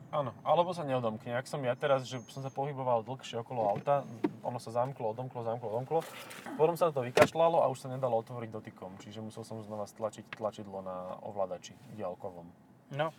Áno, 0.09 0.33
alebo 0.41 0.73
sa 0.73 0.81
neodomkne. 0.81 1.37
Ak 1.37 1.45
som 1.45 1.61
ja 1.61 1.77
teraz, 1.77 2.09
že 2.09 2.17
som 2.33 2.41
sa 2.41 2.49
pohyboval 2.49 3.05
dlhšie 3.05 3.45
okolo 3.45 3.69
auta, 3.69 4.01
ono 4.41 4.57
sa 4.57 4.73
zamklo, 4.73 5.13
odomklo, 5.13 5.45
zamklo, 5.45 5.69
odomklo. 5.69 6.01
Potom 6.57 6.73
sa 6.73 6.89
to 6.89 7.05
vykašľalo 7.05 7.61
a 7.61 7.69
už 7.69 7.85
sa 7.85 7.93
nedalo 7.93 8.17
otvoriť 8.17 8.49
dotykom. 8.49 8.97
Čiže 9.05 9.21
musel 9.21 9.45
som 9.45 9.61
znova 9.61 9.85
stlačiť 9.85 10.33
tlačidlo 10.33 10.81
na 10.81 11.13
ovládači 11.21 11.77
diaľkovom. 11.93 12.41
No, 12.97 13.13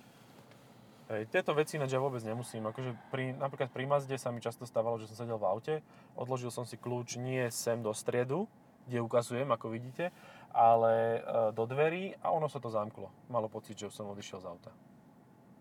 Hej, 1.11 1.26
tieto 1.26 1.50
veci 1.52 1.75
ináč 1.75 1.90
ja 1.90 1.99
vôbec 1.99 2.23
nemusím. 2.23 2.62
Akože 2.64 2.95
pri, 3.11 3.35
napríklad 3.35 3.67
pri 3.69 3.83
Mazde 3.83 4.14
sa 4.14 4.31
mi 4.31 4.38
často 4.38 4.62
stávalo, 4.62 4.95
že 4.95 5.11
som 5.11 5.19
sedel 5.19 5.37
v 5.37 5.45
aute, 5.45 5.75
odložil 6.14 6.49
som 6.49 6.62
si 6.62 6.79
kľúč 6.79 7.19
nie 7.19 7.43
sem 7.50 7.83
do 7.83 7.90
striedu, 7.90 8.47
kde 8.87 9.02
ukazujem, 9.02 9.47
ako 9.47 9.67
vidíte, 9.69 10.14
ale 10.49 11.19
e, 11.19 11.21
do 11.50 11.67
dverí 11.67 12.14
a 12.17 12.31
ono 12.31 12.47
sa 12.47 12.57
to 12.57 12.71
zamklo. 12.71 13.11
Malo 13.26 13.47
pocit, 13.47 13.75
že 13.75 13.87
už 13.87 13.95
som 13.97 14.07
odišiel 14.07 14.38
z 14.38 14.47
auta. 14.47 14.71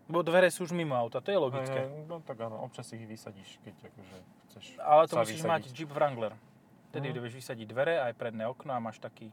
bo 0.06 0.22
dvere 0.22 0.50
sú 0.50 0.66
už 0.66 0.72
mimo 0.72 0.94
auta, 0.94 1.18
to 1.18 1.30
je 1.30 1.38
logické. 1.38 1.80
Hej, 1.84 2.06
no 2.06 2.18
tak 2.20 2.38
áno, 2.40 2.58
občas 2.60 2.86
ich 2.90 3.02
vysadíš, 3.02 3.58
keď 3.60 3.74
akože 3.86 4.16
chceš 4.44 4.64
Ale 4.76 5.02
to 5.06 5.14
musíš 5.16 5.38
vysadiť. 5.38 5.50
mať 5.50 5.62
Jeep 5.70 5.90
Wrangler. 5.90 6.34
Vtedy 6.90 7.10
Mhm. 7.10 7.18
vieš 7.20 7.34
vysadiť 7.36 7.66
dvere, 7.66 7.94
aj 8.00 8.12
predné 8.14 8.46
okno 8.46 8.70
a 8.70 8.78
máš 8.78 8.98
taký, 8.98 9.30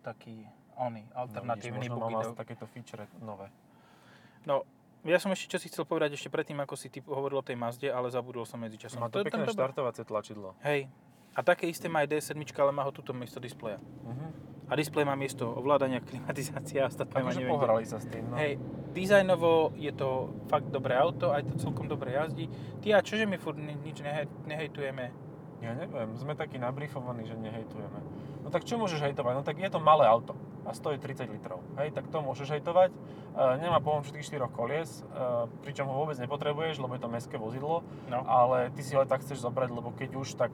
taký 0.00 0.46
oný, 0.76 1.06
alternatívny 1.12 1.86
no, 1.86 1.98
vidíš, 1.98 1.98
možno 1.98 2.10
mám 2.12 2.30
dog. 2.30 2.38
takéto 2.38 2.66
feature 2.66 3.06
nové. 3.18 3.50
No, 4.44 4.62
ja 5.04 5.20
som 5.20 5.30
ešte 5.32 5.56
čo 5.56 5.58
si 5.60 5.68
chcel 5.68 5.84
povedať 5.84 6.16
ešte 6.16 6.32
predtým, 6.32 6.56
ako 6.64 6.74
si 6.74 6.88
ty 6.88 7.04
hovoril 7.04 7.40
o 7.40 7.44
tej 7.44 7.56
Mazde, 7.60 7.88
ale 7.92 8.08
zabudol 8.08 8.48
som 8.48 8.56
medzi 8.56 8.80
časom. 8.80 9.04
Má 9.04 9.12
to, 9.12 9.20
je 9.20 9.28
tam 9.28 9.44
pekné 9.44 9.52
štartovacie 9.52 10.04
tlačidlo. 10.08 10.56
Hej. 10.64 10.88
A 11.34 11.40
také 11.42 11.66
isté 11.66 11.90
má 11.90 12.06
aj 12.06 12.14
D7, 12.14 12.38
ale 12.62 12.70
má 12.70 12.86
ho 12.86 12.92
tuto 12.94 13.10
miesto 13.12 13.42
displeja. 13.42 13.82
Mhm. 14.06 14.54
A 14.64 14.80
displej 14.80 15.04
má 15.04 15.12
miesto 15.12 15.44
ovládania, 15.44 16.00
klimatizácia 16.00 16.88
a 16.88 16.88
ostatné 16.88 17.20
Takže 17.20 17.44
pohrali 17.44 17.84
sa 17.84 18.00
s 18.00 18.08
tým, 18.08 18.32
no. 18.32 18.40
Hej, 18.40 18.56
dizajnovo 18.96 19.76
je 19.76 19.92
to 19.92 20.32
fakt 20.48 20.72
dobré 20.72 20.96
auto, 20.96 21.36
aj 21.36 21.44
to 21.44 21.60
celkom 21.60 21.84
dobre 21.84 22.16
jazdí. 22.16 22.48
Ty 22.80 22.96
a 22.96 23.04
čože 23.04 23.28
my 23.28 23.36
furt 23.36 23.60
ni- 23.60 23.76
nič 23.76 24.00
nehe, 24.00 24.24
nehejtujeme? 24.48 25.12
Ja 25.62 25.72
neviem, 25.72 26.16
sme 26.18 26.34
takí 26.34 26.58
nabrifovaní, 26.58 27.24
že 27.24 27.38
nehejtujeme. 27.38 28.00
No 28.44 28.48
tak 28.52 28.68
čo 28.68 28.76
môžeš 28.76 29.00
hejtovať? 29.00 29.32
No 29.38 29.42
tak 29.46 29.56
je 29.56 29.70
to 29.70 29.80
malé 29.80 30.04
auto 30.04 30.36
a 30.64 30.72
stojí 30.72 30.96
30 30.96 31.28
litrov. 31.28 31.60
Hej, 31.76 31.92
tak 31.92 32.08
to 32.08 32.24
môžeš 32.24 32.56
hejtovať. 32.56 32.92
E, 32.92 32.96
nemá 33.60 33.84
pohon 33.84 34.00
všetkých 34.00 34.24
štyroch 34.24 34.52
kolies, 34.52 35.04
e, 35.04 35.48
pričom 35.60 35.88
ho 35.88 35.96
vôbec 36.04 36.16
nepotrebuješ, 36.16 36.80
lebo 36.80 36.96
je 36.96 37.02
to 37.04 37.08
mestské 37.12 37.36
vozidlo. 37.36 37.84
No. 38.08 38.24
Ale 38.24 38.72
ty 38.72 38.80
si 38.80 38.96
ho 38.96 39.04
aj 39.04 39.12
tak 39.12 39.20
chceš 39.24 39.44
zobrať, 39.44 39.68
lebo 39.72 39.92
keď 39.92 40.10
už, 40.16 40.40
tak 40.40 40.52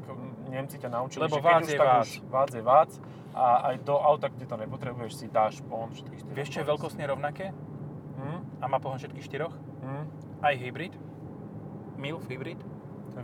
Nemci 0.51 0.83
ťa 0.83 0.91
naučili, 0.91 1.31
Lebo 1.31 1.39
že 1.39 1.43
keď 1.47 1.63
už, 1.63 1.71
tak 1.79 1.87
vác. 1.87 2.03
už 2.03 2.11
vác 2.27 2.51
je 2.51 2.63
vác. 2.63 2.91
A 3.31 3.47
aj 3.71 3.87
do 3.87 3.95
auta, 3.95 4.27
kde 4.27 4.47
to 4.51 4.59
nepotrebuješ, 4.59 5.13
si 5.15 5.27
dáš 5.31 5.63
pohon 5.63 5.95
všetkých 5.95 6.19
štyroch 6.27 6.39
Vieš, 6.43 6.51
čo 6.51 6.59
je 6.63 6.67
veľkostne 6.67 7.05
rovnaké? 7.07 7.55
Hm? 8.19 8.39
A 8.59 8.65
má 8.67 8.83
pohon 8.83 8.99
všetkých 8.99 9.27
štyroch? 9.31 9.55
Hm? 9.87 10.05
Aj 10.43 10.55
hybrid? 10.59 10.99
MILF 11.95 12.27
hybrid? 12.27 12.59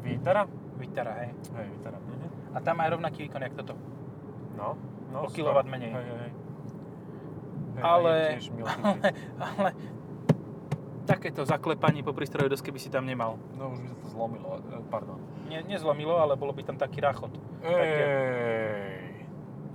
Vitara? 0.06 0.46
Vitara, 0.76 1.12
hej. 1.14 1.30
Hej, 1.54 1.66
Vitara. 1.70 1.98
Mhm. 1.98 2.28
A 2.52 2.60
tam 2.60 2.74
má 2.76 2.86
rovnaký 2.86 3.22
výkon, 3.22 3.42
jak 3.42 3.54
toto. 3.54 3.74
No, 4.56 4.76
no. 5.12 5.18
O 5.22 5.28
kilowatt 5.28 5.66
menej. 5.66 5.92
Hej, 5.92 6.04
hej, 6.04 6.18
hej. 6.20 6.32
Ale- 7.76 8.08
a 8.10 8.24
je 8.26 8.36
tiež 8.36 8.48
milý 8.50 8.72
hybrid. 8.74 9.14
Ale 9.36 9.70
takéto 11.04 11.44
zaklepanie 11.44 12.00
po 12.00 12.10
prístroju 12.10 12.48
dosky 12.48 12.70
by 12.70 12.80
si 12.80 12.88
tam 12.88 13.04
nemal. 13.04 13.36
No 13.54 13.70
už 13.70 13.78
by 13.78 13.86
sa 13.86 13.96
to 13.96 14.06
zlomilo, 14.08 14.48
e, 14.58 14.80
pardon. 14.88 15.20
Nie, 15.44 15.62
nezlomilo, 15.62 16.16
ale 16.16 16.34
bolo 16.34 16.50
by 16.50 16.64
tam 16.64 16.74
taký 16.74 16.98
rachot. 16.98 17.30
Ej, 17.62 19.12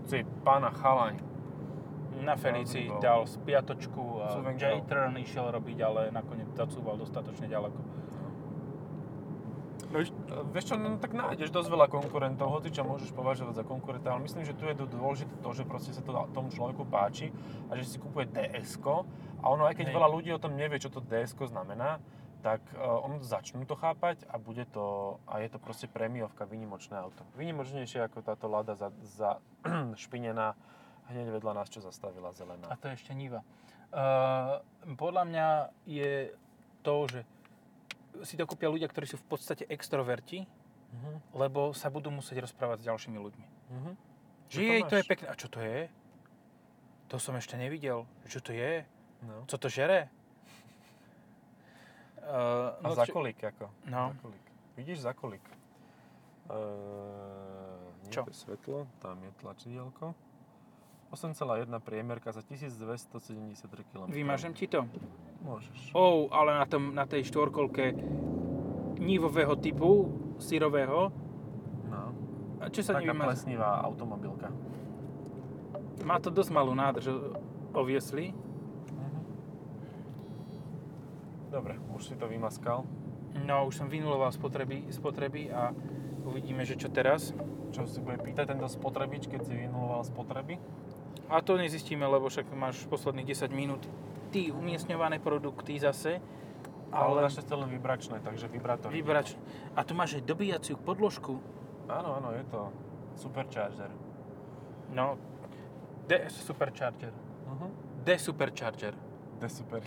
si 0.04 0.18
pána 0.42 0.72
chalaň. 0.72 1.22
Na 2.22 2.36
Felici 2.36 2.86
No, 2.86 2.98
no. 2.98 3.02
dal 3.02 3.22
spiatočku 3.24 4.04
a. 4.20 4.54
J-turn 4.54 5.18
išiel 5.18 5.50
robiť, 5.50 5.78
ale 5.80 6.02
nakoniec 6.10 6.52
zacúval 6.52 6.94
dostatočne 6.96 7.48
ďaleko. 7.48 7.80
No, 10.32 10.42
E, 10.42 10.48
Vieš 10.52 10.66
čo, 10.72 10.76
no, 10.80 10.96
tak 10.98 11.12
nájdeš 11.12 11.52
dosť 11.52 11.70
veľa 11.70 11.88
konkurentov, 11.92 12.48
hoci 12.48 12.72
čo 12.72 12.88
môžeš 12.88 13.12
považovať 13.12 13.62
za 13.62 13.66
konkurenta, 13.68 14.16
ale 14.16 14.24
myslím, 14.24 14.48
že 14.48 14.56
tu 14.56 14.64
je 14.64 14.76
dôležité 14.76 15.36
to, 15.44 15.50
že 15.52 15.68
proste 15.68 15.92
sa 15.92 16.02
to 16.02 16.12
tomu 16.32 16.50
človeku 16.50 16.88
páči 16.88 17.30
a 17.68 17.76
že 17.76 17.84
si 17.84 17.98
kúpuje 18.00 18.32
ds 18.32 18.80
a 19.42 19.46
ono, 19.50 19.68
aj 19.68 19.76
keď 19.76 19.92
Hej. 19.92 19.96
veľa 19.98 20.10
ľudí 20.10 20.30
o 20.32 20.40
tom 20.42 20.56
nevie, 20.56 20.80
čo 20.80 20.94
to 20.94 21.04
ds 21.04 21.36
znamená, 21.36 22.00
tak 22.42 22.62
uh, 22.74 23.06
ono 23.06 23.22
začnú 23.22 23.70
to 23.70 23.78
chápať 23.78 24.26
a 24.26 24.42
bude 24.42 24.66
to, 24.74 25.18
a 25.30 25.46
je 25.46 25.50
to 25.54 25.62
proste 25.62 25.86
prémiovka, 25.86 26.50
výnimočné 26.50 26.98
auto. 26.98 27.22
Výnimočnejšie 27.38 28.02
ako 28.10 28.26
táto 28.26 28.50
Lada 28.50 28.74
za, 28.74 28.90
za 29.06 29.38
špinená 30.04 30.58
hneď 31.14 31.38
vedľa 31.38 31.54
nás, 31.54 31.70
čo 31.70 31.86
zastavila 31.86 32.34
A 32.34 32.38
zelená. 32.38 32.66
to 32.82 32.90
je 32.90 32.98
ešte 32.98 33.14
Niva. 33.14 33.46
Uh, 33.94 34.58
podľa 34.98 35.24
mňa 35.30 35.48
je 35.86 36.34
to, 36.82 36.96
že 37.14 37.22
si 38.22 38.36
to 38.36 38.44
kúpia 38.44 38.68
ľudia, 38.68 38.86
ktorí 38.86 39.06
sú 39.06 39.16
v 39.16 39.28
podstate 39.28 39.64
extroverti, 39.66 40.44
Mhm. 40.92 41.12
lebo 41.34 41.72
sa 41.72 41.88
budú 41.88 42.10
musieť 42.10 42.44
rozprávať 42.44 42.82
s 42.82 42.86
ďalšími 42.86 43.18
ľuďmi. 43.18 43.48
Mhm. 43.70 43.92
Že 44.48 44.58
to 44.58 44.62
jej, 44.62 44.82
to 44.82 44.94
je 44.94 45.00
máš. 45.00 45.08
pekné. 45.08 45.26
A 45.28 45.36
čo 45.36 45.48
to 45.48 45.60
je? 45.60 45.80
To 47.08 47.16
som 47.18 47.34
ešte 47.34 47.56
nevidel. 47.56 48.04
Čo 48.26 48.40
to 48.40 48.52
je? 48.52 48.84
No. 49.22 49.44
Co 49.46 49.56
to 49.56 49.68
žere? 49.68 50.12
Uh, 52.18 52.78
A 52.82 52.94
za 52.94 53.06
kolik 53.06 53.40
ako? 53.40 53.72
No. 53.86 54.12
Za 54.12 54.20
kolik? 54.22 54.46
Vidíš 54.74 55.00
za 55.00 55.12
kolik? 55.12 55.42
Eee, 56.46 56.56
nie 58.02 58.12
Čo? 58.12 58.24
to 58.24 58.30
je 58.30 58.38
svetlo, 58.38 58.78
tam 59.00 59.18
je 59.20 59.32
tlačidielko. 59.34 60.14
8,1 61.12 61.44
priemerka 61.80 62.32
za 62.32 62.40
1273 62.42 63.52
km. 63.84 64.08
Vymažem 64.08 64.56
ti 64.56 64.66
to? 64.66 64.88
Môžeš. 65.44 65.92
Oh, 65.92 66.32
ale 66.32 66.56
na, 66.56 66.66
tom, 66.66 66.96
na 66.96 67.04
tej 67.04 67.28
štvorkolke 67.28 67.92
nívového 68.98 69.56
typu, 69.56 70.08
syrového, 70.38 71.12
No. 71.84 72.16
a 72.58 72.72
čo 72.72 72.80
sa 72.80 72.96
Taká 72.96 73.12
nevymaže? 73.12 73.28
plesnivá 73.44 73.84
automobilka. 73.84 74.48
Má 76.02 76.16
to 76.18 76.32
dosť 76.32 76.50
malú 76.50 76.72
nádrž, 76.72 77.12
obviesli. 77.72 78.32
Mhm. 78.88 79.20
Dobre, 81.52 81.76
už 81.92 82.02
si 82.06 82.16
to 82.16 82.26
vymaskal. 82.26 82.88
No, 83.38 83.68
už 83.68 83.76
som 83.76 83.88
vynuloval 83.88 84.32
spotreby, 84.32 84.88
spotreby 84.90 85.52
a 85.52 85.76
uvidíme, 86.24 86.64
že 86.64 86.76
čo 86.76 86.88
teraz. 86.88 87.36
Čo 87.72 87.84
si 87.86 88.00
bude 88.00 88.20
pýtať 88.20 88.52
tento 88.52 88.68
spotrebič, 88.68 89.28
keď 89.28 89.42
si 89.44 89.54
vynuloval 89.58 90.04
spotreby? 90.04 90.60
A 91.32 91.40
to 91.40 91.56
nezistíme, 91.56 92.04
lebo 92.04 92.28
však 92.28 92.52
máš 92.52 92.84
posledných 92.92 93.32
10 93.32 93.56
minút 93.56 93.88
ty 94.36 94.52
umiestňované 94.52 95.24
produkty 95.24 95.80
zase. 95.80 96.20
Ale 96.92 97.08
Ale 97.08 97.32
naše 97.32 97.48
to 97.48 97.56
len 97.56 97.72
vibračné, 97.72 98.20
takže 98.20 98.52
vibrátor. 98.52 98.92
vybrač. 98.92 99.40
A 99.80 99.88
tu 99.88 99.96
máš 99.96 100.20
aj 100.20 100.28
dobíjaciu 100.28 100.76
podložku. 100.76 101.40
Áno, 101.88 102.20
áno, 102.20 102.36
je 102.36 102.44
to 102.52 102.68
supercharger. 103.16 103.88
No, 104.92 105.16
D 106.08 106.28
Supercharger. 106.28 107.16
Uh-huh. 107.48 107.72
D 108.04 108.20
Supercharger. 108.20 108.92
The 109.40 109.48
super. 109.48 109.80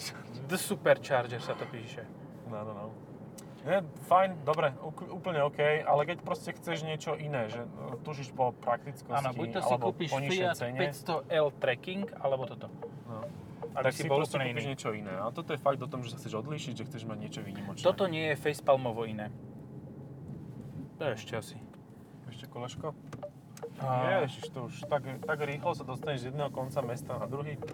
The 0.49 0.57
Supercharger 0.57 1.41
sa 1.45 1.53
to 1.53 1.69
píše. 1.69 2.09
No, 2.49 2.65
no, 2.65 2.73
no. 2.73 2.85
Je, 3.65 3.77
fajn, 4.05 4.45
dobre, 4.45 4.77
úplne 5.09 5.41
OK, 5.43 5.57
ale 5.81 6.05
keď 6.05 6.21
proste 6.21 6.53
chceš 6.53 6.83
niečo 6.83 7.15
iné, 7.15 7.49
že 7.49 7.61
e, 7.61 7.69
tužíš 8.01 8.29
po 8.31 8.53
praktickosti, 8.53 9.09
Áno, 9.17 9.33
buď 9.33 9.49
to 9.51 9.59
si 9.59 9.71
alebo 9.71 9.87
kúpiš 9.89 10.11
Fiat 10.13 10.53
cene, 10.55 10.79
500L 10.79 11.47
Tracking, 11.57 12.05
alebo 12.15 12.45
toto. 12.45 12.69
no, 13.07 13.25
Aby 13.73 13.83
tak 13.83 13.93
si 13.93 14.03
si 14.03 14.07
bol 14.07 14.21
úplne 14.21 14.45
kúpiš 14.47 14.61
iný. 14.61 14.69
niečo 14.69 14.89
iné. 14.91 15.15
A 15.15 15.27
toto 15.29 15.51
je 15.51 15.59
fakt 15.59 15.81
o 15.81 15.87
tom, 15.87 16.01
že 16.01 16.13
sa 16.13 16.17
chceš 16.19 16.37
odlíšiť, 16.37 16.75
že 16.75 16.85
chceš 16.85 17.03
mať 17.05 17.19
niečo 17.19 17.41
výnimočné. 17.41 17.83
Toto 17.83 18.05
nie 18.05 18.29
je 18.29 18.37
facepalmovo 18.37 19.03
iné. 19.03 19.33
To 20.95 21.03
je 21.03 21.13
ešte 21.15 21.33
asi. 21.35 21.57
Ešte 22.29 22.45
koleško? 22.47 22.93
A- 23.77 24.23
Ježiš, 24.23 24.45
to 24.51 24.69
už 24.69 24.85
tak, 24.85 25.03
tak 25.19 25.39
rýchlo 25.41 25.73
sa 25.73 25.83
dostaneš 25.83 26.21
z 26.21 26.29
jedného 26.31 26.49
konca 26.49 26.79
mesta 26.81 27.17
na 27.17 27.25
druhý. 27.25 27.57
To 27.57 27.73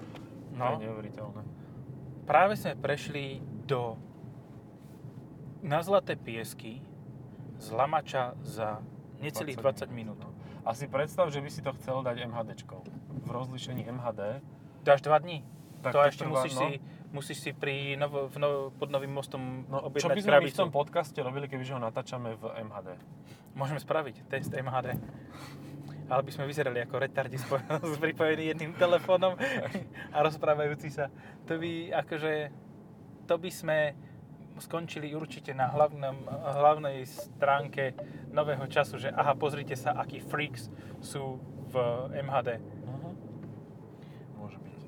No. 0.53 0.77
je 0.77 0.87
neuveriteľné. 0.87 1.43
Práve 2.23 2.55
sme 2.55 2.75
prešli 2.75 3.39
do 3.65 3.97
na 5.63 5.81
Zlaté 5.85 6.17
piesky 6.17 6.81
z 7.61 7.67
Lamača 7.77 8.33
za 8.41 8.81
necelých 9.21 9.61
20 9.61 9.93
minút. 9.93 10.17
No. 10.21 10.33
A 10.65 10.73
si 10.73 10.89
predstav, 10.89 11.29
že 11.29 11.41
by 11.41 11.51
si 11.53 11.61
to 11.61 11.73
chcel 11.77 12.01
dať 12.01 12.25
MHDčkou. 12.25 12.81
V 13.25 13.29
rozlišení 13.29 13.85
MHD. 13.85 14.41
Dáš 14.85 15.05
2 15.05 15.13
dní? 15.25 15.45
Tak 15.81 15.93
to 15.97 15.99
to 16.01 16.09
ešte 16.09 16.25
musíš, 16.29 16.53
no. 16.57 16.61
si, 16.61 16.71
musíš 17.13 17.39
si 17.41 17.51
pri 17.57 17.97
novo, 17.97 18.29
v 18.29 18.37
novo, 18.37 18.59
pod 18.77 18.93
novým 18.93 19.13
mostom 19.13 19.65
No, 19.65 19.89
čo 19.97 20.13
objednať 20.13 20.17
by 20.17 20.21
sme 20.21 20.33
my 20.37 20.37
v 20.37 20.41
krabicu. 20.45 20.61
tom 20.61 20.71
podcaste 20.73 21.19
robili, 21.25 21.49
kebyže 21.49 21.73
ho 21.73 21.81
natáčame 21.81 22.37
v 22.37 22.45
MHD? 22.69 22.89
Môžeme 23.57 23.81
spraviť 23.81 24.29
test 24.29 24.53
MHD. 24.53 25.01
Ale 26.11 26.21
by 26.27 26.31
sme 26.37 26.45
vyzerali 26.45 26.85
ako 26.85 27.01
retardi 27.01 27.41
s 27.93 27.97
pripojený 27.97 28.53
jedným 28.53 28.73
telefónom 28.77 29.41
a 30.15 30.19
rozprávajúci 30.21 30.93
sa. 30.93 31.09
To 31.49 31.57
by 31.57 31.97
akože, 31.97 32.33
to 33.25 33.35
by 33.41 33.51
sme 33.53 33.79
skončili 34.61 35.17
určite 35.17 35.57
na 35.57 35.67
hlavnom, 35.73 36.29
hlavnej 36.29 37.09
stránke 37.09 37.97
nového 38.31 38.69
času, 38.69 39.01
že 39.01 39.09
aha, 39.11 39.35
pozrite 39.35 39.75
sa, 39.75 39.97
akí 39.97 40.21
freaks 40.21 40.69
sú 41.01 41.41
v 41.71 41.75
MHD. 42.21 42.61
Uh-huh. 42.61 43.13
Môže 44.39 44.59
byť. 44.61 44.81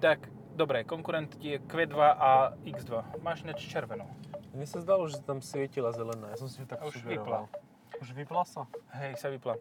Tak, 0.00 0.30
dobre, 0.54 0.86
konkurent 0.86 1.34
je 1.42 1.58
Q2 1.58 1.96
a 2.00 2.54
X2. 2.64 3.20
Máš 3.20 3.44
ináč 3.44 3.66
červenú. 3.66 4.08
Mne 4.50 4.66
sa 4.66 4.82
zdalo, 4.82 5.06
že 5.06 5.22
tam 5.22 5.38
svietila 5.38 5.94
zelená. 5.94 6.34
Ja 6.34 6.38
som 6.38 6.50
si 6.50 6.58
ju 6.62 6.66
tak 6.66 6.82
už 6.82 6.98
sugeroval. 6.98 7.46
Už 8.00 8.16
vypla 8.16 8.42
sa? 8.48 8.66
Hej, 8.96 9.20
sa 9.20 9.28
vypla. 9.30 9.60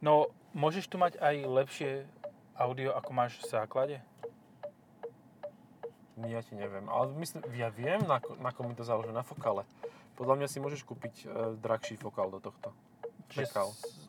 No, 0.00 0.32
môžeš 0.56 0.88
tu 0.88 0.96
mať 0.96 1.18
aj 1.20 1.34
lepšie 1.44 1.90
audio, 2.56 2.92
ako 2.96 3.10
máš 3.12 3.40
v 3.40 3.46
základe? 3.50 3.96
Ja 6.28 6.44
ti 6.44 6.52
neviem, 6.52 6.84
ale 6.90 7.14
myslím, 7.16 7.40
ja 7.56 7.72
viem, 7.72 8.04
na, 8.04 8.20
na 8.42 8.50
kom 8.52 8.68
mi 8.68 8.74
to 8.76 8.84
záleží, 8.84 9.14
na 9.14 9.24
fokale. 9.24 9.64
Podľa 10.20 10.34
mňa 10.36 10.48
si 10.52 10.58
môžeš 10.60 10.84
kúpiť 10.84 11.14
e, 11.24 11.26
drahší 11.56 11.96
fokál 11.96 12.28
do 12.28 12.44
tohto. 12.44 12.76
Čiže 13.30 13.56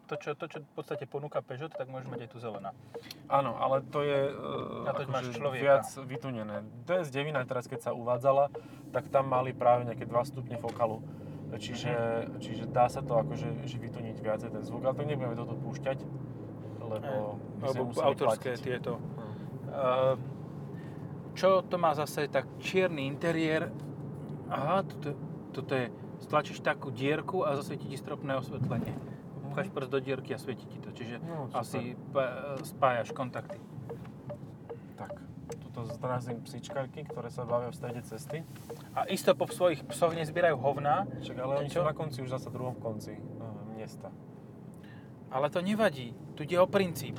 to 0.10 0.20
čo, 0.20 0.36
to, 0.36 0.46
čo 0.52 0.58
v 0.60 0.74
podstate 0.76 1.08
ponúka 1.08 1.40
Peugeot, 1.40 1.72
tak 1.72 1.88
môžeš 1.88 2.12
mať 2.12 2.20
aj 2.28 2.30
tu 2.36 2.38
zelená. 2.44 2.76
Áno, 3.32 3.56
ale 3.56 3.80
to 3.88 4.04
je 4.04 4.28
e, 4.28 4.84
Na 4.84 4.92
to 4.92 5.08
máš 5.08 5.32
človeka. 5.32 5.64
viac 5.64 5.88
vytunené. 6.04 6.68
DS9 6.84 7.32
teraz, 7.48 7.70
keď 7.72 7.80
sa 7.80 7.92
uvádzala, 7.96 8.52
tak 8.92 9.08
tam 9.08 9.32
mali 9.32 9.56
práve 9.56 9.88
nejaké 9.88 10.04
2 10.04 10.12
stupne 10.28 10.60
fokalu. 10.60 11.00
Čiže, 11.52 12.28
čiže 12.40 12.64
dá 12.72 12.88
sa 12.88 13.04
to 13.04 13.20
akože 13.20 13.68
že 13.68 13.76
vytuniť 13.76 14.24
viacej 14.24 14.50
ten 14.56 14.64
zvuk, 14.64 14.88
ale 14.88 14.96
tak 14.96 15.04
nebudeme 15.04 15.36
toto 15.36 15.52
púšťať, 15.60 16.00
lebo 16.80 17.36
sme 17.60 17.68
Alebo 17.68 17.92
autorské 17.92 18.56
platiť. 18.56 18.64
tieto. 18.64 19.00
No. 19.00 19.24
Uh, 19.68 20.16
čo 21.34 21.62
to 21.62 21.76
má 21.76 21.94
zase, 21.94 22.28
tak 22.28 22.48
čierny 22.60 23.06
interiér. 23.06 23.72
Aha, 24.48 24.84
toto, 24.84 25.16
toto 25.52 25.72
je, 25.72 25.88
stlačíš 26.20 26.60
takú 26.60 26.92
dierku 26.92 27.42
a 27.42 27.56
zasvieti 27.56 27.88
ti 27.88 27.98
stropné 27.98 28.36
osvetlenie. 28.36 28.94
Pcháš 29.52 29.68
prst 29.68 29.92
do 29.92 30.00
dierky 30.00 30.32
a 30.32 30.40
svieti 30.40 30.64
ti 30.64 30.80
to, 30.80 30.92
čiže 30.92 31.20
No, 31.20 31.52
super. 31.52 31.60
asi 31.60 31.80
spájaš 32.64 33.12
kontakty. 33.12 33.60
Tak, 34.96 35.12
tuto 35.60 35.84
zdrazím 35.92 36.40
psičkarky, 36.40 37.04
ktoré 37.04 37.28
sa 37.28 37.44
bavia 37.44 37.68
v 37.68 37.76
strede 37.76 38.02
cesty. 38.02 38.48
A 38.96 39.08
isto 39.08 39.36
po 39.36 39.48
svojich 39.48 39.84
psoch 39.88 40.16
nezbierajú 40.16 40.56
hovná, 40.56 41.04
Čak, 41.20 41.36
ale 41.36 41.60
oni 41.60 41.68
sú 41.68 41.84
na 41.84 41.92
konci, 41.92 42.24
už 42.24 42.32
zase 42.32 42.48
druhom 42.48 42.76
konci 42.76 43.12
uh, 43.16 43.22
miesta. 43.76 44.08
ale 45.32 45.48
to 45.48 45.60
nevadí. 45.60 46.12
Tu 46.36 46.44
ide 46.44 46.60
o 46.60 46.68
princíp. 46.68 47.16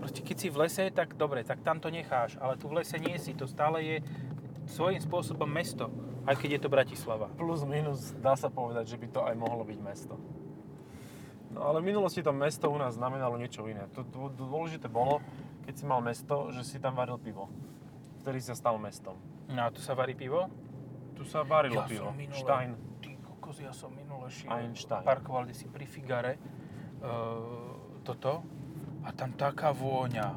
Proste 0.00 0.24
keď 0.24 0.36
si 0.40 0.48
v 0.48 0.56
lese, 0.64 0.84
tak 0.90 1.12
dobre, 1.14 1.44
tak 1.44 1.60
tam 1.60 1.76
to 1.76 1.92
necháš, 1.92 2.40
ale 2.40 2.56
tu 2.56 2.72
v 2.72 2.80
lese 2.80 2.96
nie 2.96 3.20
si, 3.20 3.36
to 3.36 3.44
stále 3.44 3.84
je 3.84 4.00
svojím 4.64 4.96
spôsobom 4.98 5.44
mesto, 5.44 5.92
aj 6.24 6.40
keď 6.40 6.56
je 6.56 6.60
to 6.64 6.68
Bratislava. 6.72 7.28
Plus 7.36 7.60
minus 7.68 8.16
dá 8.16 8.32
sa 8.32 8.48
povedať, 8.48 8.88
že 8.88 8.96
by 8.96 9.06
to 9.12 9.20
aj 9.28 9.34
mohlo 9.36 9.60
byť 9.60 9.78
mesto. 9.78 10.16
No 11.50 11.66
ale 11.66 11.82
v 11.82 11.90
minulosti 11.92 12.22
to 12.22 12.30
mesto 12.30 12.70
u 12.70 12.78
nás 12.78 12.94
znamenalo 12.94 13.34
niečo 13.36 13.66
iné. 13.66 13.90
To, 13.92 14.06
dôležité 14.30 14.86
bolo, 14.86 15.18
keď 15.66 15.74
si 15.76 15.84
mal 15.84 15.98
mesto, 16.00 16.48
že 16.54 16.62
si 16.62 16.78
tam 16.78 16.94
varil 16.94 17.18
pivo. 17.18 17.50
Vtedy 18.22 18.38
sa 18.40 18.54
stal 18.54 18.78
mestom. 18.78 19.18
No 19.50 19.66
a 19.66 19.68
tu 19.68 19.82
sa 19.82 19.98
varí 19.98 20.14
pivo? 20.14 20.46
Tu 21.18 21.26
sa 21.26 21.42
varilo 21.42 21.82
Ja 21.82 21.90
pivo. 21.90 22.08
minule- 22.14 22.38
Stein. 22.38 22.78
Ty 23.02 23.10
kokos, 23.26 23.58
ja 23.58 23.74
som 23.74 23.90
minule 23.90 24.30
šiel, 24.30 24.48
Einstein. 24.48 25.02
parkoval 25.02 25.50
si 25.50 25.66
pri 25.66 25.84
Figare 25.84 26.38
uh, 27.02 27.98
toto 28.06 28.46
a 29.04 29.12
tam 29.12 29.32
taká 29.32 29.72
vôňa. 29.72 30.36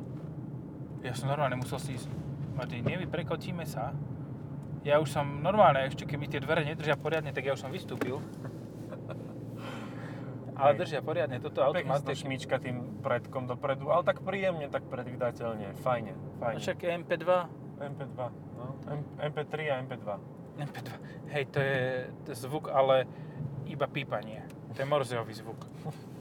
Ja 1.04 1.13
som 1.15 1.28
normálne 1.28 1.56
musel 1.60 1.80
si 1.84 1.93
ísť, 1.99 2.08
Martin, 2.56 2.86
nevy, 2.88 3.08
prekotíme 3.10 3.65
sa. 3.67 3.91
Ja 4.84 4.99
už 4.99 5.12
som 5.12 5.39
normálne, 5.39 5.88
ešte 5.88 6.06
keby 6.08 6.28
tie 6.28 6.39
dvere 6.43 6.63
nedržia 6.63 6.95
poriadne, 6.99 7.32
tak 7.32 7.45
ja 7.47 7.54
už 7.56 7.63
som 7.63 7.71
vystúpil. 7.71 8.19
Ale 10.60 10.78
držia 10.78 11.02
poriadne, 11.02 11.41
toto 11.41 11.65
auto 11.65 11.82
Mazda. 11.82 12.13
to 12.13 12.23
šmíčka 12.23 12.62
tým 12.62 13.02
predkom 13.02 13.49
dopredu, 13.49 13.89
ale 13.89 14.06
tak 14.06 14.21
príjemne, 14.21 14.69
tak 14.69 14.86
predvydateľne. 14.86 15.73
Fajne, 15.82 16.13
fajne. 16.38 16.62
Však 16.62 16.78
MP2, 16.78 17.26
MP2, 17.82 18.19
no. 18.54 18.78
M- 18.86 19.10
MP3 19.34 19.73
a 19.73 19.82
MP2. 19.82 20.08
MP2, 20.62 20.89
hej, 21.34 21.43
to 21.49 21.58
je, 21.58 21.82
to 22.21 22.28
je 22.32 22.38
zvuk, 22.38 22.69
ale 22.69 23.10
iba 23.65 23.89
pípanie. 23.89 24.45
To 24.78 24.78
je 24.78 24.86
Morzeový 24.86 25.34
zvuk. 25.34 25.58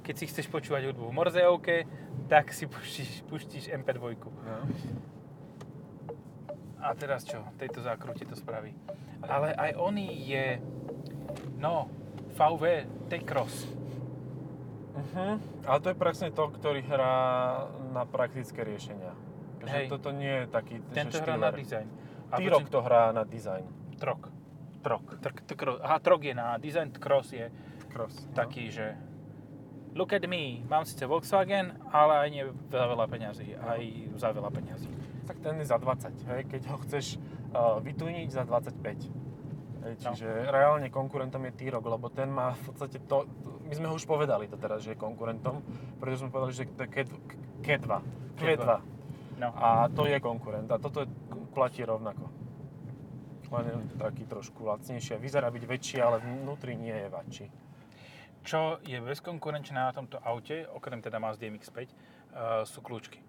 Keď 0.00 0.14
si 0.16 0.24
chceš 0.26 0.46
počúvať 0.48 0.90
hudbu 0.90 1.12
v 1.12 1.16
Morzeovke, 1.16 1.76
tak 2.26 2.50
si 2.56 2.64
puštíš, 2.64 3.24
puštíš 3.28 3.68
MP2. 3.68 4.16
No. 4.16 4.64
A 6.80 6.96
teraz 6.96 7.28
čo? 7.28 7.44
Tejto 7.60 7.84
zákrute 7.84 8.24
to 8.24 8.32
spraví. 8.32 8.72
Ale 9.20 9.52
aj 9.52 9.76
oný 9.76 10.08
je, 10.24 10.46
no, 11.60 11.92
VW 12.32 12.88
T-Cross. 13.12 13.68
Uh-huh. 14.96 15.36
Ale 15.68 15.78
to 15.84 15.88
je 15.92 15.96
presne 15.96 16.28
to, 16.32 16.48
ktorý 16.48 16.80
hrá 16.88 17.14
na 17.92 18.08
praktické 18.08 18.64
riešenia. 18.64 19.12
Že 19.60 19.76
Hej. 19.76 19.86
toto 19.92 20.08
nie 20.16 20.32
je 20.32 20.44
taký 20.48 20.80
Tento 20.96 21.20
hrá 21.20 21.36
na 21.36 21.52
design. 21.52 21.88
T-Rock 22.32 22.66
to 22.72 22.80
hrá 22.80 23.12
na 23.12 23.28
design. 23.28 23.68
Trok. 24.00 24.32
Trok. 24.80 25.20
Trk. 25.20 25.84
Aha, 25.84 26.00
Trok 26.00 26.24
je 26.24 26.32
na 26.32 26.56
design, 26.56 26.88
Cross 26.96 27.36
je 27.36 27.52
Cross. 27.92 28.24
no. 28.24 28.32
taký, 28.32 28.72
že 28.72 28.96
look 29.94 30.12
at 30.12 30.24
me, 30.26 30.62
mám 30.66 30.84
síce 30.84 31.06
Volkswagen, 31.06 31.74
ale 31.90 32.26
aj 32.26 32.28
nie 32.30 32.42
za 32.70 32.86
veľa 32.86 33.06
peňazí. 33.06 33.48
Aj 33.58 33.80
za 34.16 34.28
veľa 34.30 34.50
peňazí. 34.50 34.90
Tak 35.26 35.36
ten 35.42 35.58
je 35.58 35.66
za 35.66 35.78
20, 35.78 36.30
hej? 36.30 36.40
keď 36.46 36.62
ho 36.70 36.76
chceš 36.86 37.18
uh, 37.54 37.78
vytuniť 37.78 38.28
za 38.30 38.42
25. 38.46 38.82
Hej, 39.80 39.94
No. 40.04 40.12
čiže 40.12 40.28
reálne 40.52 40.92
konkurentom 40.92 41.40
je 41.48 41.56
T-Rock, 41.56 41.88
lebo 41.88 42.12
ten 42.12 42.28
má 42.28 42.52
v 42.52 42.68
podstate 42.68 43.00
to, 43.08 43.24
my 43.64 43.72
sme 43.72 43.88
ho 43.88 43.96
už 43.96 44.04
povedali 44.04 44.44
to 44.44 44.60
teraz, 44.60 44.84
že 44.84 44.92
je 44.92 44.98
konkurentom, 45.00 45.64
pretože 45.96 46.20
sme 46.20 46.28
povedali, 46.28 46.52
že 46.52 46.68
to 46.68 46.84
je 46.84 46.90
K, 46.92 46.96
K2. 47.64 47.88
K2. 48.36 48.64
No. 49.40 49.48
A 49.56 49.88
to 49.88 50.04
je 50.04 50.20
konkurent 50.20 50.68
a 50.68 50.76
toto 50.76 51.00
je, 51.00 51.08
platí 51.56 51.80
rovnako. 51.80 52.28
Len 53.50 53.64
je 53.66 53.74
taký 53.96 54.28
trošku 54.28 54.68
lacnejší. 54.68 55.16
a 55.16 55.18
Vyzerá 55.18 55.48
byť 55.48 55.64
väčší, 55.64 55.96
ale 55.98 56.20
vnútri 56.20 56.76
nie 56.76 56.92
je 56.92 57.08
väčší. 57.08 57.46
Čo 58.40 58.80
je 58.82 58.96
bezkonkurenčné 58.96 59.76
na 59.76 59.92
tomto 59.92 60.16
aute, 60.20 60.64
okrem 60.72 60.98
teda 60.98 61.20
Mazda 61.20 61.44
MX-5, 61.44 61.76
uh, 61.76 61.88
sú 62.64 62.80
kľúčky. 62.80 63.20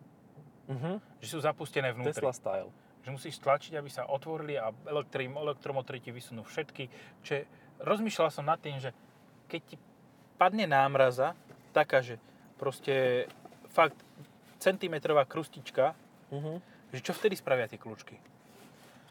Uh-huh. 0.72 1.04
Že 1.20 1.28
sú 1.28 1.38
zapustené 1.44 1.92
vnútri. 1.92 2.16
Tesla 2.16 2.32
style. 2.32 2.70
že 3.02 3.10
musíš 3.10 3.42
tlačiť, 3.42 3.76
aby 3.76 3.90
sa 3.90 4.06
otvorili 4.06 4.56
a 4.56 4.70
elektrim, 4.86 5.34
elektromotory 5.34 6.00
ti 6.00 6.14
vysunú 6.14 6.46
všetky. 6.46 6.86
Čiže 7.26 7.50
rozmýšľal 7.82 8.30
som 8.30 8.46
nad 8.46 8.62
tým, 8.62 8.78
že 8.78 8.94
keď 9.50 9.62
ti 9.66 9.76
padne 10.38 10.70
námraza, 10.70 11.34
taká, 11.74 12.00
že 12.00 12.22
proste 12.56 13.26
fakt 13.74 13.98
centimetrová 14.60 15.26
krustička, 15.26 15.98
Uh-huh. 16.32 16.64
že 16.96 17.04
čo 17.04 17.12
vtedy 17.12 17.36
spravia 17.36 17.68
tie 17.68 17.76
kľúčky? 17.76 18.16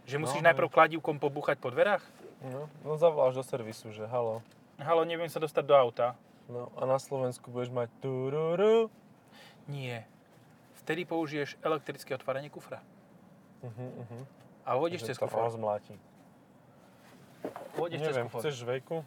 Že 0.09 0.25
musíš 0.25 0.41
No, 0.41 0.49
najprv 0.49 0.73
kladívkom 0.73 1.21
pobúchať 1.21 1.61
po 1.61 1.69
dverách? 1.69 2.01
No, 2.41 2.73
no 2.81 2.97
zavoláš 2.97 3.37
do 3.37 3.45
servisu, 3.45 3.93
že 3.93 4.09
halo. 4.09 4.41
Halo, 4.81 5.05
neviem 5.05 5.29
sa 5.29 5.37
dostať 5.37 5.65
do 5.69 5.77
auta. 5.77 6.17
No 6.49 6.73
a 6.75 6.89
na 6.89 6.97
Slovensku 6.97 7.53
budeš 7.53 7.69
mať 7.69 7.93
tururu. 8.01 8.89
Nie. 9.69 10.09
Vtedy 10.81 11.05
použiješ 11.05 11.61
elektrické 11.61 12.17
otváranie 12.17 12.49
kufra. 12.49 12.81
Uh-huh, 13.61 13.77
uh-huh. 13.77 14.23
A 14.65 14.81
vôjdeš 14.81 15.05
cez 15.05 15.21
kufor. 15.21 15.45
rozmláti. 15.45 16.01
Vôjdeš 17.77 18.09
cez 18.09 18.17
kufor. 18.25 18.41
chceš 18.41 18.55
žvejku? 18.65 19.05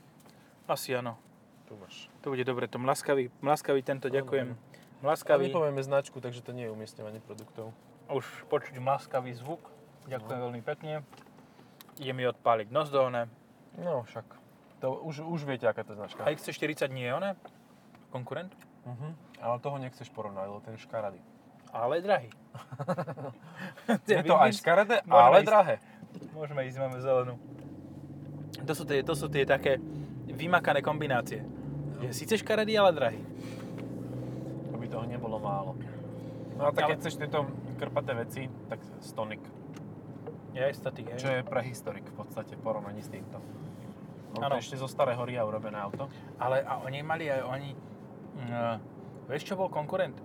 Asi 0.69 0.93
áno. 0.93 1.17
Tu 1.65 1.73
máš. 1.75 2.05
To 2.21 2.31
bude 2.31 2.45
dobre. 2.45 2.69
To 2.69 2.77
mlaskavý, 2.77 3.33
mlaskavý 3.41 3.81
tento, 3.81 4.13
ďakujem. 4.13 4.53
Ale 4.53 5.03
Mlaskavý. 5.03 5.51
nepovieme 5.51 5.83
značku, 5.83 6.23
takže 6.23 6.39
to 6.45 6.55
nie 6.55 6.69
je 6.69 6.71
umiestňovanie 6.71 7.19
produktov. 7.19 7.75
Už 8.07 8.23
počuť 8.47 8.77
mlaskavý 8.79 9.36
zvuk. 9.36 9.59
Ďakujem 10.07 10.39
veľmi 10.39 10.62
pekne. 10.63 11.03
Ide 11.99 12.13
mi 12.13 12.23
odpáliť 12.29 12.71
nos 12.71 12.88
dolné. 12.93 13.27
No 13.75 14.05
však. 14.07 14.42
To 14.84 15.00
už, 15.00 15.24
už 15.24 15.48
viete, 15.48 15.63
aká 15.63 15.88
to 15.88 15.96
je 15.96 16.04
značka. 16.04 16.28
A 16.28 16.36
XC40 16.36 16.91
nie 16.91 17.08
je 17.08 17.15
oné? 17.15 17.39
Konkurent? 18.12 18.52
Uh-huh. 18.84 19.15
Ale 19.39 19.56
toho 19.63 19.80
nechceš 19.80 20.12
porovnať, 20.12 20.43
lebo 20.43 20.60
ten 20.60 20.76
je 20.76 20.84
škaradý. 20.84 21.24
Ale 21.72 22.04
drahý. 22.04 22.28
Je 24.12 24.22
to 24.22 24.38
aj 24.38 24.52
škaredé, 24.54 25.02
ale 25.10 25.41
ísť. 25.41 25.48
drahé. 25.50 25.76
Môžeme 26.36 26.62
ísť, 26.69 26.78
máme 26.78 27.00
zelenú. 27.02 27.39
To 28.62 28.74
sú 28.78 28.84
tie, 28.86 29.02
to 29.02 29.17
sú 29.17 29.26
tie 29.32 29.48
také 29.48 29.82
vymakané 30.30 30.86
kombinácie. 30.86 31.41
Je 32.04 32.13
síce 32.13 32.38
škaredý, 32.38 32.78
ale 32.78 32.91
drahý. 32.93 33.22
Aby 34.69 34.86
toho 34.86 35.08
nebolo 35.10 35.41
málo. 35.41 35.80
No 36.60 36.69
a 36.69 36.76
tak 36.76 36.86
Ale- 36.86 36.89
keď 36.93 36.98
chceš 37.02 37.15
tieto 37.24 37.50
krpaté 37.82 38.13
veci, 38.13 38.46
tak 38.69 38.84
Stonic. 39.02 39.41
Je 40.54 40.62
aj 40.62 40.76
statik, 40.78 41.10
hej. 41.10 41.17
Čo 41.17 41.32
je 41.34 41.41
prehistorik 41.41 42.06
v 42.06 42.15
podstate 42.19 42.54
v 42.54 42.62
porovnaní 42.62 43.02
s 43.02 43.10
týmto. 43.10 43.41
Áno. 44.39 44.58
to 44.58 44.63
ešte 44.63 44.76
zo 44.80 44.89
starého 44.89 45.22
RIA 45.22 45.46
urobené 45.46 45.78
auto. 45.78 46.10
Ale 46.41 46.65
a 46.65 46.82
oni 46.82 47.00
mali 47.04 47.30
aj 47.30 47.41
oni... 47.46 47.69
Uh, 48.34 48.82
vieš, 49.30 49.46
čo 49.46 49.54
bol 49.54 49.69
konkurent? 49.69 50.17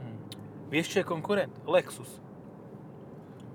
Hm. 0.00 0.16
Vieš, 0.72 0.96
čo 0.96 0.96
je 1.02 1.06
konkurent? 1.06 1.52
Lexus. 1.68 2.22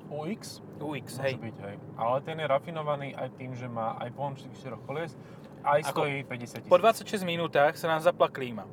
UX? 0.10 0.62
UX, 0.82 1.08
Môže 1.18 1.22
hej. 1.22 1.34
byť, 1.38 1.56
hej. 1.70 1.76
Ale 1.94 2.18
ten 2.26 2.38
je 2.40 2.46
rafinovaný 2.50 3.14
aj 3.14 3.30
tým, 3.38 3.54
že 3.54 3.70
má 3.70 3.94
aj 4.02 4.10
pohon 4.14 4.34
4 4.34 4.50
kolies, 4.86 5.14
aj 5.62 5.92
Ako 5.92 6.08
stojí 6.08 6.24
50 6.26 6.66
tisíc. 6.66 6.72
Po 6.72 6.80
26 6.80 7.28
minútach 7.28 7.76
sa 7.76 7.92
nám 7.92 8.02
zapla 8.02 8.32
klíma. 8.32 8.66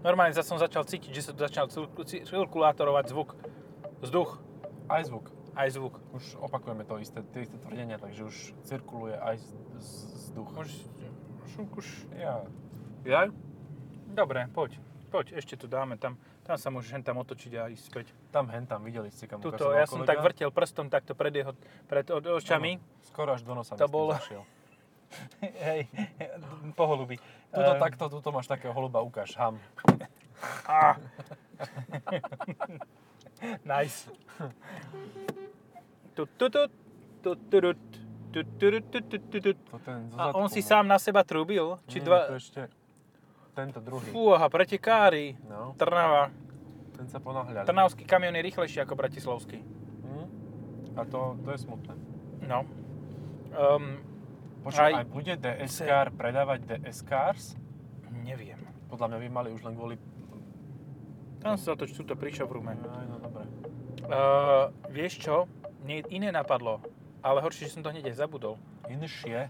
Normálne 0.00 0.32
som 0.40 0.56
začal 0.56 0.84
cítiť, 0.84 1.12
že 1.12 1.22
sa 1.22 1.30
tu 1.36 1.40
začal 1.44 1.68
cir- 1.68 1.92
cir- 2.08 2.24
cirkulátorovať 2.24 3.04
zvuk. 3.12 3.36
Vzduch, 4.00 4.40
Aj 4.88 5.04
zvuk. 5.04 5.28
aj 5.54 5.68
zvuk. 5.76 5.94
Už 6.16 6.40
opakujeme 6.40 6.88
to 6.88 6.96
isté, 6.98 7.20
tie 7.30 7.44
isté 7.44 7.56
tvrdenia, 7.60 8.00
takže 8.00 8.24
už 8.24 8.36
cirkuluje 8.64 9.12
aj 9.14 9.36
z, 9.80 9.90
z. 10.12 10.24
Už, 10.36 10.70
už, 11.44 11.52
už, 11.76 11.86
Ja. 12.16 12.44
Ja? 13.04 13.28
Dobre, 14.10 14.48
poď. 14.54 14.78
Poď, 15.10 15.34
ešte 15.34 15.58
tu 15.58 15.66
dáme 15.66 15.98
tam. 15.98 16.14
Tam 16.46 16.58
sa 16.58 16.70
môžeš 16.70 16.90
hen 16.94 17.02
tam 17.02 17.18
otočiť 17.18 17.52
a 17.58 17.66
ísť 17.70 17.84
späť. 17.84 18.06
Tam, 18.30 18.46
hen 18.50 18.66
tam, 18.66 18.82
videli 18.86 19.10
ste, 19.10 19.26
kam 19.26 19.42
Tuto, 19.42 19.74
ja 19.74 19.86
som 19.86 20.02
tak 20.06 20.22
vrtel 20.22 20.50
prstom 20.50 20.90
takto 20.90 21.14
pred 21.14 21.34
jeho, 21.34 21.54
pred 21.86 22.06
očami. 22.10 22.78
Áno, 22.78 23.06
Skoro 23.06 23.34
až 23.34 23.42
do 23.42 23.54
nosa 23.54 23.74
To 23.74 23.90
bolo- 23.90 24.14
zašiel. 24.14 24.42
Hej, 25.66 25.90
po 26.78 26.86
holubi. 26.86 27.18
Tuto 27.50 27.72
Ehm, 27.74 27.82
takto, 27.82 28.06
tuto 28.06 28.30
máš 28.30 28.46
takého 28.46 28.70
holuba, 28.70 29.02
ukáž, 29.02 29.34
ham. 29.34 29.58
Á. 30.66 30.94
nice. 33.66 34.10
Tu, 36.14 36.26
tu, 36.38 36.46
tu, 36.50 36.60
tu, 37.22 37.34
tu, 37.36 37.50
tu, 37.50 37.72
tu, 37.74 37.89
tu, 38.30 38.40
tu, 39.10 39.36
tu, 39.42 39.50
A 40.14 40.30
on 40.32 40.46
si 40.46 40.62
má. 40.62 40.66
sám 40.66 40.84
na 40.86 40.98
seba 40.98 41.26
trúbil? 41.26 41.78
Či 41.86 41.98
Nie, 41.98 42.06
dva... 42.06 42.18
to 42.30 42.36
ešte 42.38 42.60
tento 43.50 43.82
druhý. 43.82 44.08
Fúha, 44.08 44.46
pretekári. 44.46 45.34
No, 45.44 45.74
Trnava. 45.74 46.30
ten 46.94 47.10
sa 47.10 47.18
ponáhľali. 47.18 47.66
Trnavský 47.66 48.06
kamión 48.06 48.32
je 48.38 48.42
rýchlejší 48.46 48.78
ako 48.80 48.94
bratislavský. 48.94 49.58
Hm? 50.06 50.26
A 50.94 51.02
to, 51.04 51.34
to 51.42 51.48
je 51.50 51.58
smutné. 51.58 51.94
No. 52.46 52.64
Um, 53.50 53.98
Počkaj, 54.60 54.92
Aj- 54.92 54.96
aj 55.02 55.06
bude 55.08 55.34
DS 55.34 55.72
Car 55.80 56.12
predávať 56.12 56.58
DS 56.68 57.00
Cars? 57.02 57.56
neviem. 58.20 58.60
Podľa 58.86 59.06
mňa 59.08 59.18
by 59.18 59.28
mali 59.32 59.48
už 59.50 59.64
len 59.64 59.74
kvôli... 59.74 59.96
Tam 61.40 61.56
sa 61.56 61.72
to 61.72 61.88
tuto 61.88 62.12
pri 62.12 62.28
showroome. 62.28 62.76
Aj, 62.76 63.04
no 63.08 63.16
dobre. 63.16 63.48
Uh, 64.04 64.68
vieš 64.92 65.24
čo? 65.24 65.48
Mne 65.80 66.04
iné 66.12 66.28
napadlo, 66.28 66.84
ale 67.20 67.38
horšie, 67.38 67.66
že 67.66 67.74
som 67.74 67.82
to 67.82 67.88
hneď 67.88 68.06
aj 68.06 68.16
zabudol. 68.18 68.56
Inšie, 68.86 69.48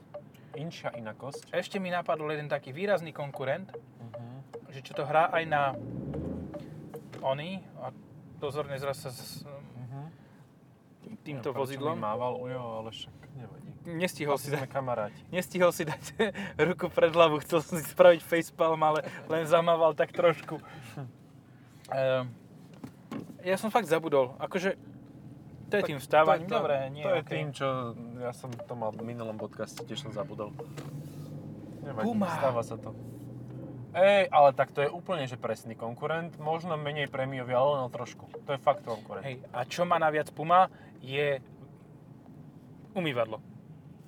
inšia 0.53 0.91
inakosť. 0.93 1.51
Ešte 1.51 1.77
mi 1.77 1.89
napadol 1.89 2.31
jeden 2.31 2.47
taký 2.47 2.71
výrazný 2.71 3.11
konkurent, 3.11 3.71
Uh-huh. 4.01 4.41
že 4.69 4.81
čo 4.81 4.93
to 4.93 5.03
hrá 5.03 5.29
aj 5.29 5.45
na 5.45 5.63
Oni, 7.21 7.61
a 7.79 7.93
dozorne 8.37 8.75
zraz 8.75 8.99
sa 8.99 9.11
s 9.11 9.45
Uh-huh. 9.45 10.07
týmto 11.21 11.53
Mi 11.53 11.57
vozidlom. 11.57 11.97
mával, 11.97 12.35
ujo, 12.35 12.59
ale 12.79 12.91
však 12.91 13.13
nevadí. 13.35 13.69
Nestihol 13.83 14.37
si, 14.37 14.49
Asi 14.49 14.57
dať, 14.57 14.69
kamaráti. 14.69 15.21
nestihol 15.29 15.71
si 15.71 15.85
dať 15.85 16.03
ruku 16.69 16.89
pred 16.89 17.09
hlavu, 17.09 17.41
chcel 17.41 17.61
som 17.61 17.77
si 17.77 17.85
spraviť 17.87 18.21
facepalm, 18.21 18.81
ale 18.83 19.01
len 19.27 19.45
zamával 19.45 19.93
tak 19.93 20.11
trošku. 20.11 20.59
Ehm, 21.91 22.31
ja 23.43 23.59
som 23.59 23.67
fakt 23.67 23.85
zabudol, 23.85 24.39
akože 24.39 24.79
to 25.71 25.79
je 25.79 25.83
Tak 25.83 25.89
tým 25.89 26.01
vstávaním, 26.03 26.49
to, 26.51 26.57
dobre, 26.59 26.77
nie, 26.91 27.03
To 27.03 27.15
je 27.15 27.23
okej. 27.23 27.31
tým, 27.33 27.47
čo 27.55 27.67
ja 28.19 28.33
som 28.35 28.51
to 28.51 28.75
mal 28.75 28.91
v 28.91 29.07
minulom 29.07 29.39
podcaste, 29.39 29.81
tiež 29.87 30.03
som 30.03 30.11
zabudol. 30.11 30.51
Nevadí, 31.81 32.05
Puma. 32.05 32.29
stáva 32.35 32.61
sa 32.61 32.75
to. 32.75 32.91
Ej, 33.91 34.31
ale 34.31 34.51
tak 34.53 34.71
to 34.71 34.83
je 34.83 34.91
úplne, 34.91 35.27
že 35.27 35.35
presný 35.35 35.75
konkurent, 35.75 36.39
možno 36.39 36.75
menej 36.75 37.07
prémiový, 37.07 37.51
ale 37.51 37.83
len 37.83 37.91
trošku. 37.91 38.27
To 38.45 38.51
je 38.55 38.61
fakt 38.61 38.87
konkurent. 38.87 39.27
Hej, 39.27 39.43
a 39.51 39.67
čo 39.67 39.83
má 39.83 39.99
naviac 39.99 40.31
Puma, 40.31 40.71
je 40.99 41.43
umývadlo. 42.93 43.39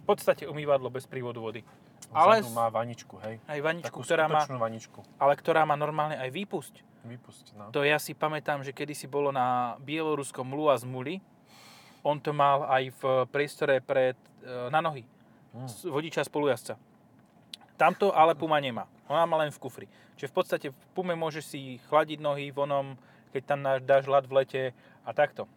V 0.02 0.04
podstate 0.04 0.46
umývadlo 0.46 0.86
bez 0.86 1.06
prívodu 1.06 1.38
vody. 1.38 1.62
Ale 2.12 2.44
má 2.52 2.68
vaničku, 2.68 3.16
hej. 3.24 3.40
aj 3.48 3.58
vaničku, 3.62 3.88
Takú 3.88 4.00
ktorá 4.04 4.28
má, 4.28 4.44
vaničku. 4.44 5.00
ale 5.16 5.32
ktorá 5.32 5.64
má 5.64 5.78
normálne 5.78 6.18
aj 6.18 6.28
výpusť. 6.28 6.74
Vypusť, 7.02 7.46
no. 7.56 7.64
To 7.72 7.82
ja 7.82 7.96
si 7.98 8.12
pamätám, 8.12 8.62
že 8.62 8.70
kedysi 8.70 9.10
bolo 9.10 9.32
na 9.32 9.74
bieloruskom 9.80 10.46
Lua 10.52 10.76
z 10.78 10.84
Muli, 10.86 11.18
on 12.02 12.16
to 12.16 12.30
mal 12.30 12.64
aj 12.64 12.90
v 12.92 13.02
priestore 13.26 13.78
pred, 13.78 14.14
e, 14.40 14.68
na 14.68 14.78
nohy, 14.78 15.02
Hm. 15.52 15.66
z 15.66 15.78
vodiča 15.86 16.22
spolujazca. 16.22 16.74
Tamto 17.74 18.10
ale 18.10 18.32
Puma 18.32 18.56
nemá. 18.56 18.86
Ona 19.06 19.24
má 19.24 19.36
len 19.38 19.50
v 19.50 19.58
kufri. 19.58 19.86
Čiže 20.14 20.28
v 20.28 20.34
podstate 20.34 20.66
v 20.68 20.86
Pume 20.92 21.12
môžeš 21.12 21.44
si 21.46 21.60
chladiť 21.86 22.18
nohy 22.18 22.48
vonom, 22.48 22.94
keď 23.30 23.42
tam 23.42 23.58
dáš 23.80 24.04
ľad 24.04 24.24
v 24.24 24.32
lete 24.34 24.62
a 25.02 25.10
takto. 25.10 25.48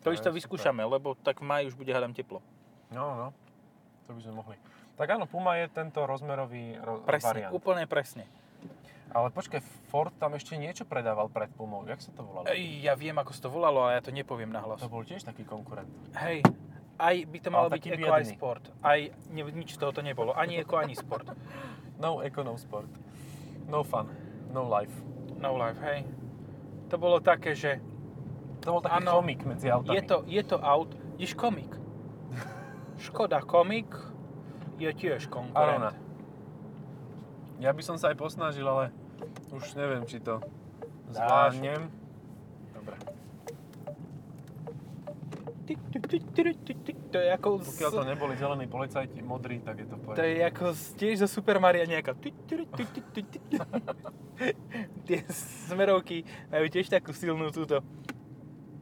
To 0.00 0.10
isto 0.10 0.24
super. 0.24 0.36
vyskúšame, 0.36 0.80
lebo 0.80 1.12
tak 1.16 1.38
v 1.38 1.44
máji 1.44 1.64
už 1.66 1.74
bude 1.74 1.90
hádam 1.90 2.12
teplo. 2.12 2.38
No, 2.88 3.16
no. 3.16 3.26
To 4.06 4.14
by 4.14 4.20
sme 4.20 4.34
mohli. 4.34 4.56
Tak 4.94 5.08
áno, 5.10 5.26
Puma 5.26 5.56
je 5.56 5.66
tento 5.68 6.00
rozmerový 6.00 6.78
ro- 6.78 7.02
Presne, 7.02 7.26
variant. 7.44 7.52
úplne 7.52 7.84
presne. 7.84 8.24
Ale 9.08 9.32
počkaj, 9.32 9.60
Ford 9.88 10.12
tam 10.20 10.36
ešte 10.36 10.56
niečo 10.60 10.84
predával 10.84 11.32
pred 11.32 11.48
Pumou. 11.56 11.84
Jak 11.88 12.00
sa 12.04 12.12
to 12.12 12.22
volalo? 12.24 12.48
Ja 12.56 12.92
viem, 12.92 13.16
ako 13.16 13.32
sa 13.32 13.40
to 13.46 13.50
volalo, 13.50 13.88
ale 13.88 13.98
ja 13.98 14.02
to 14.04 14.12
nepoviem 14.12 14.52
nahlas. 14.52 14.84
To 14.84 14.92
bol 14.92 15.00
tiež 15.00 15.24
taký 15.24 15.48
konkurent. 15.48 15.88
Hej, 16.12 16.44
aj 17.00 17.16
by 17.24 17.38
to 17.40 17.48
malo 17.48 17.68
byť 17.72 17.84
Eco 17.88 18.12
aj. 18.12 18.24
Sport. 18.36 18.64
Aj 18.84 19.00
ne, 19.32 19.42
nič 19.48 19.74
z 19.74 19.78
toho 19.80 19.92
to 19.96 20.04
nebolo. 20.04 20.36
Ani 20.36 20.60
Eco, 20.60 20.76
ani 20.76 20.92
Sport. 20.92 21.32
No 21.98 22.22
eco, 22.22 22.46
no 22.46 22.54
sport. 22.54 22.86
No 23.66 23.82
fun. 23.82 24.06
No 24.54 24.62
life. 24.62 24.94
No 25.42 25.58
life, 25.58 25.82
hej. 25.82 26.06
To 26.88 26.94
bolo 26.94 27.18
také, 27.18 27.58
že 27.58 27.82
To 28.62 28.78
bol 28.78 28.82
taký 28.82 29.02
Áno. 29.02 29.18
komik 29.18 29.42
medzi 29.42 29.66
autami. 29.66 29.98
je 29.98 30.02
to, 30.06 30.16
je 30.26 30.42
to 30.46 30.56
aut, 30.58 30.90
ideš 31.18 31.34
komik. 31.34 31.74
Škoda 33.06 33.42
komik 33.42 33.90
je 34.78 34.90
tiež 34.94 35.26
konkurent. 35.26 35.58
Arona. 35.58 35.90
Ja 37.58 37.74
by 37.74 37.82
som 37.82 37.98
sa 37.98 38.14
aj 38.14 38.16
posnažil, 38.18 38.62
ale 38.62 38.94
už 39.50 39.74
neviem, 39.74 40.06
či 40.06 40.22
to 40.22 40.38
zvládnem. 41.10 41.90
Dobre. 42.70 42.96
To 47.08 47.18
je 47.18 47.28
ako... 47.34 47.48
Pokiaľ 47.60 47.90
to 47.92 48.04
neboli 48.06 48.34
zelení 48.38 48.64
policajti, 48.64 49.20
modrí, 49.20 49.60
tak 49.60 49.84
je 49.84 49.86
to 49.90 49.96
v 50.00 50.16
To 50.16 50.24
je 50.24 50.40
ako 50.40 50.64
z- 50.72 50.92
tiež 50.96 51.14
zo 51.24 51.28
Super 51.28 51.60
Maria 51.60 51.84
nejaká... 51.84 52.16
Tie 55.08 55.18
smerovky 55.68 56.22
majú 56.48 56.66
tiež 56.70 56.88
takú 56.88 57.10
silnú 57.12 57.50
túto 57.50 57.82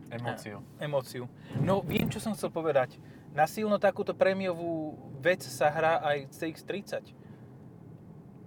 Emóciu. 0.07 0.63
emóciu. 0.79 1.25
No, 1.59 1.83
viem, 1.83 2.07
čo 2.07 2.23
som 2.23 2.37
chcel 2.37 2.53
povedať. 2.55 3.01
Na 3.35 3.49
silno 3.51 3.81
takúto 3.81 4.15
prémiovú 4.15 4.95
vec 5.19 5.43
sa 5.43 5.67
hrá 5.73 5.99
aj 6.05 6.31
CX-30. 6.31 7.26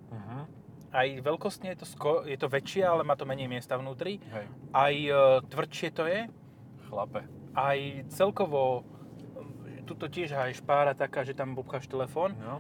Mhm. 0.10 0.38
Aj 0.90 1.06
veľkostne 1.06 1.70
je 1.70 1.78
to, 1.78 1.86
sko- 1.86 2.26
je 2.26 2.34
to 2.34 2.50
väčšie, 2.50 2.82
ale 2.82 3.06
má 3.06 3.14
to 3.14 3.22
menej 3.24 3.46
miesta 3.46 3.78
vnútri. 3.78 4.18
Hej, 4.26 4.46
Aj 4.74 4.90
e, 4.90 5.14
tvrdšie 5.46 5.90
to 5.92 6.04
je. 6.04 6.26
chlape. 6.90 7.22
Aj 7.54 7.78
celkovo, 8.10 8.82
e, 9.70 9.86
tuto 9.86 10.10
tiež 10.10 10.34
aj 10.34 10.58
špára 10.58 10.98
taká, 10.98 11.22
že 11.22 11.38
tam 11.38 11.54
búbkaš 11.54 11.86
telefón. 11.86 12.34
No. 12.42 12.58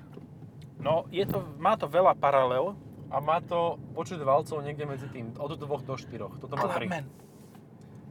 No, 0.77 0.95
je 1.09 1.25
to, 1.25 1.41
má 1.57 1.73
to 1.73 1.89
veľa 1.89 2.13
paralel. 2.13 2.77
A 3.09 3.17
má 3.17 3.41
to 3.41 3.81
počet 3.91 4.21
valcov 4.21 4.61
niekde 4.61 4.85
medzi 4.85 5.09
tým, 5.09 5.33
od 5.33 5.49
2 5.49 5.65
do 5.81 5.97
4. 5.97 6.37
Toto 6.37 6.53
má 6.53 6.69
3. 6.69 6.85
Clubman. 6.85 7.05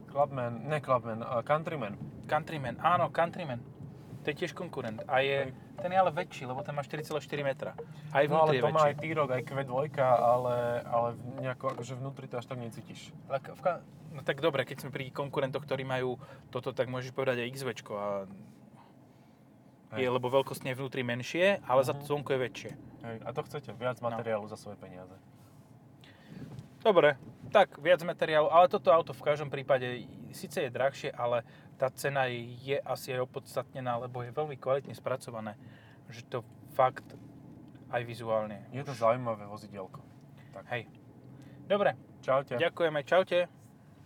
Clubman, 0.05 0.53
ne 0.67 0.79
Clubman, 0.81 1.19
uh, 1.21 1.39
Countryman. 1.41 1.95
Countryman, 2.27 2.75
áno, 2.77 3.07
Countryman. 3.07 3.63
To 4.19 4.27
je 4.27 4.35
tiež 4.35 4.51
konkurent. 4.51 4.99
A 5.07 5.23
je, 5.23 5.55
ten 5.79 5.89
je 5.89 5.97
ale 5.97 6.11
väčší, 6.11 6.43
lebo 6.43 6.59
ten 6.59 6.71
má 6.71 6.81
4,4 6.81 7.07
metra. 7.41 7.71
Aj 8.09 8.23
No 8.23 8.43
ale 8.43 8.53
vnútri 8.53 8.57
to 8.57 8.67
je 8.67 8.69
má 8.69 8.79
väčší. 8.79 8.89
aj 8.89 8.95
T-Roc, 8.97 9.29
aj 9.29 9.43
Q2, 9.43 9.73
ale, 9.97 10.55
ale 10.83 11.07
nejako 11.39 11.65
akože 11.73 11.93
vnútri 11.95 12.25
to 12.25 12.35
až 12.35 12.45
tak 12.45 12.57
necítiš. 12.57 13.09
Ale 13.25 13.39
k- 13.39 13.51
v 13.51 13.61
ka- 13.61 13.81
No 14.09 14.21
tak 14.21 14.39
dobre, 14.39 14.63
keď 14.63 14.77
sme 14.79 14.89
pri 14.89 15.09
konkurentoch, 15.09 15.61
ktorí 15.61 15.83
majú 15.83 16.17
toto, 16.49 16.69
tak 16.69 16.87
môžeš 16.87 17.11
povedať 17.11 17.39
aj 17.39 17.49
XV. 17.51 17.69
A 17.93 18.25
Hej. 19.91 20.01
je, 20.01 20.09
lebo 20.11 20.27
veľkostne 20.27 20.67
je 20.67 20.75
vnútri 20.75 21.01
menšie, 21.01 21.61
ale 21.63 21.81
za 21.81 21.93
Mhm. 21.93 22.01
zvonku 22.03 22.29
je 22.29 22.39
väčšie. 22.39 22.71
Hej, 22.99 23.17
a 23.21 23.29
to 23.31 23.41
chcete, 23.43 23.69
viac 23.71 23.97
No. 23.97 24.09
materiálu 24.09 24.45
za 24.45 24.55
svoje 24.55 24.75
peniaze. 24.75 25.13
Dobre, 26.79 27.19
tak 27.49 27.75
viac 27.77 27.99
materiálu, 28.01 28.47
ale 28.47 28.65
toto 28.65 28.87
auto 28.87 29.11
v 29.11 29.21
každom 29.21 29.47
prípade 29.47 30.05
síce 30.31 30.57
je 30.59 30.69
drahšie, 30.69 31.11
ale 31.11 31.43
tá 31.79 31.87
cena 31.95 32.27
je 32.27 32.75
asi 32.83 33.15
aj 33.15 33.23
opodstatnená, 33.23 33.95
lebo 34.03 34.19
je 34.19 34.35
veľmi 34.35 34.59
kvalitne 34.59 34.91
spracované. 34.91 35.55
Že 36.11 36.21
to 36.27 36.39
fakt 36.75 37.07
aj 37.89 38.03
vizuálne. 38.03 38.67
Je 38.75 38.83
to 38.83 38.91
zaujímavé 38.91 39.47
vozidielko. 39.47 40.03
Hej. 40.67 40.91
Dobre, 41.71 41.95
Čaute. 42.19 42.59
ďakujeme, 42.59 42.99
čaute. 43.07 43.47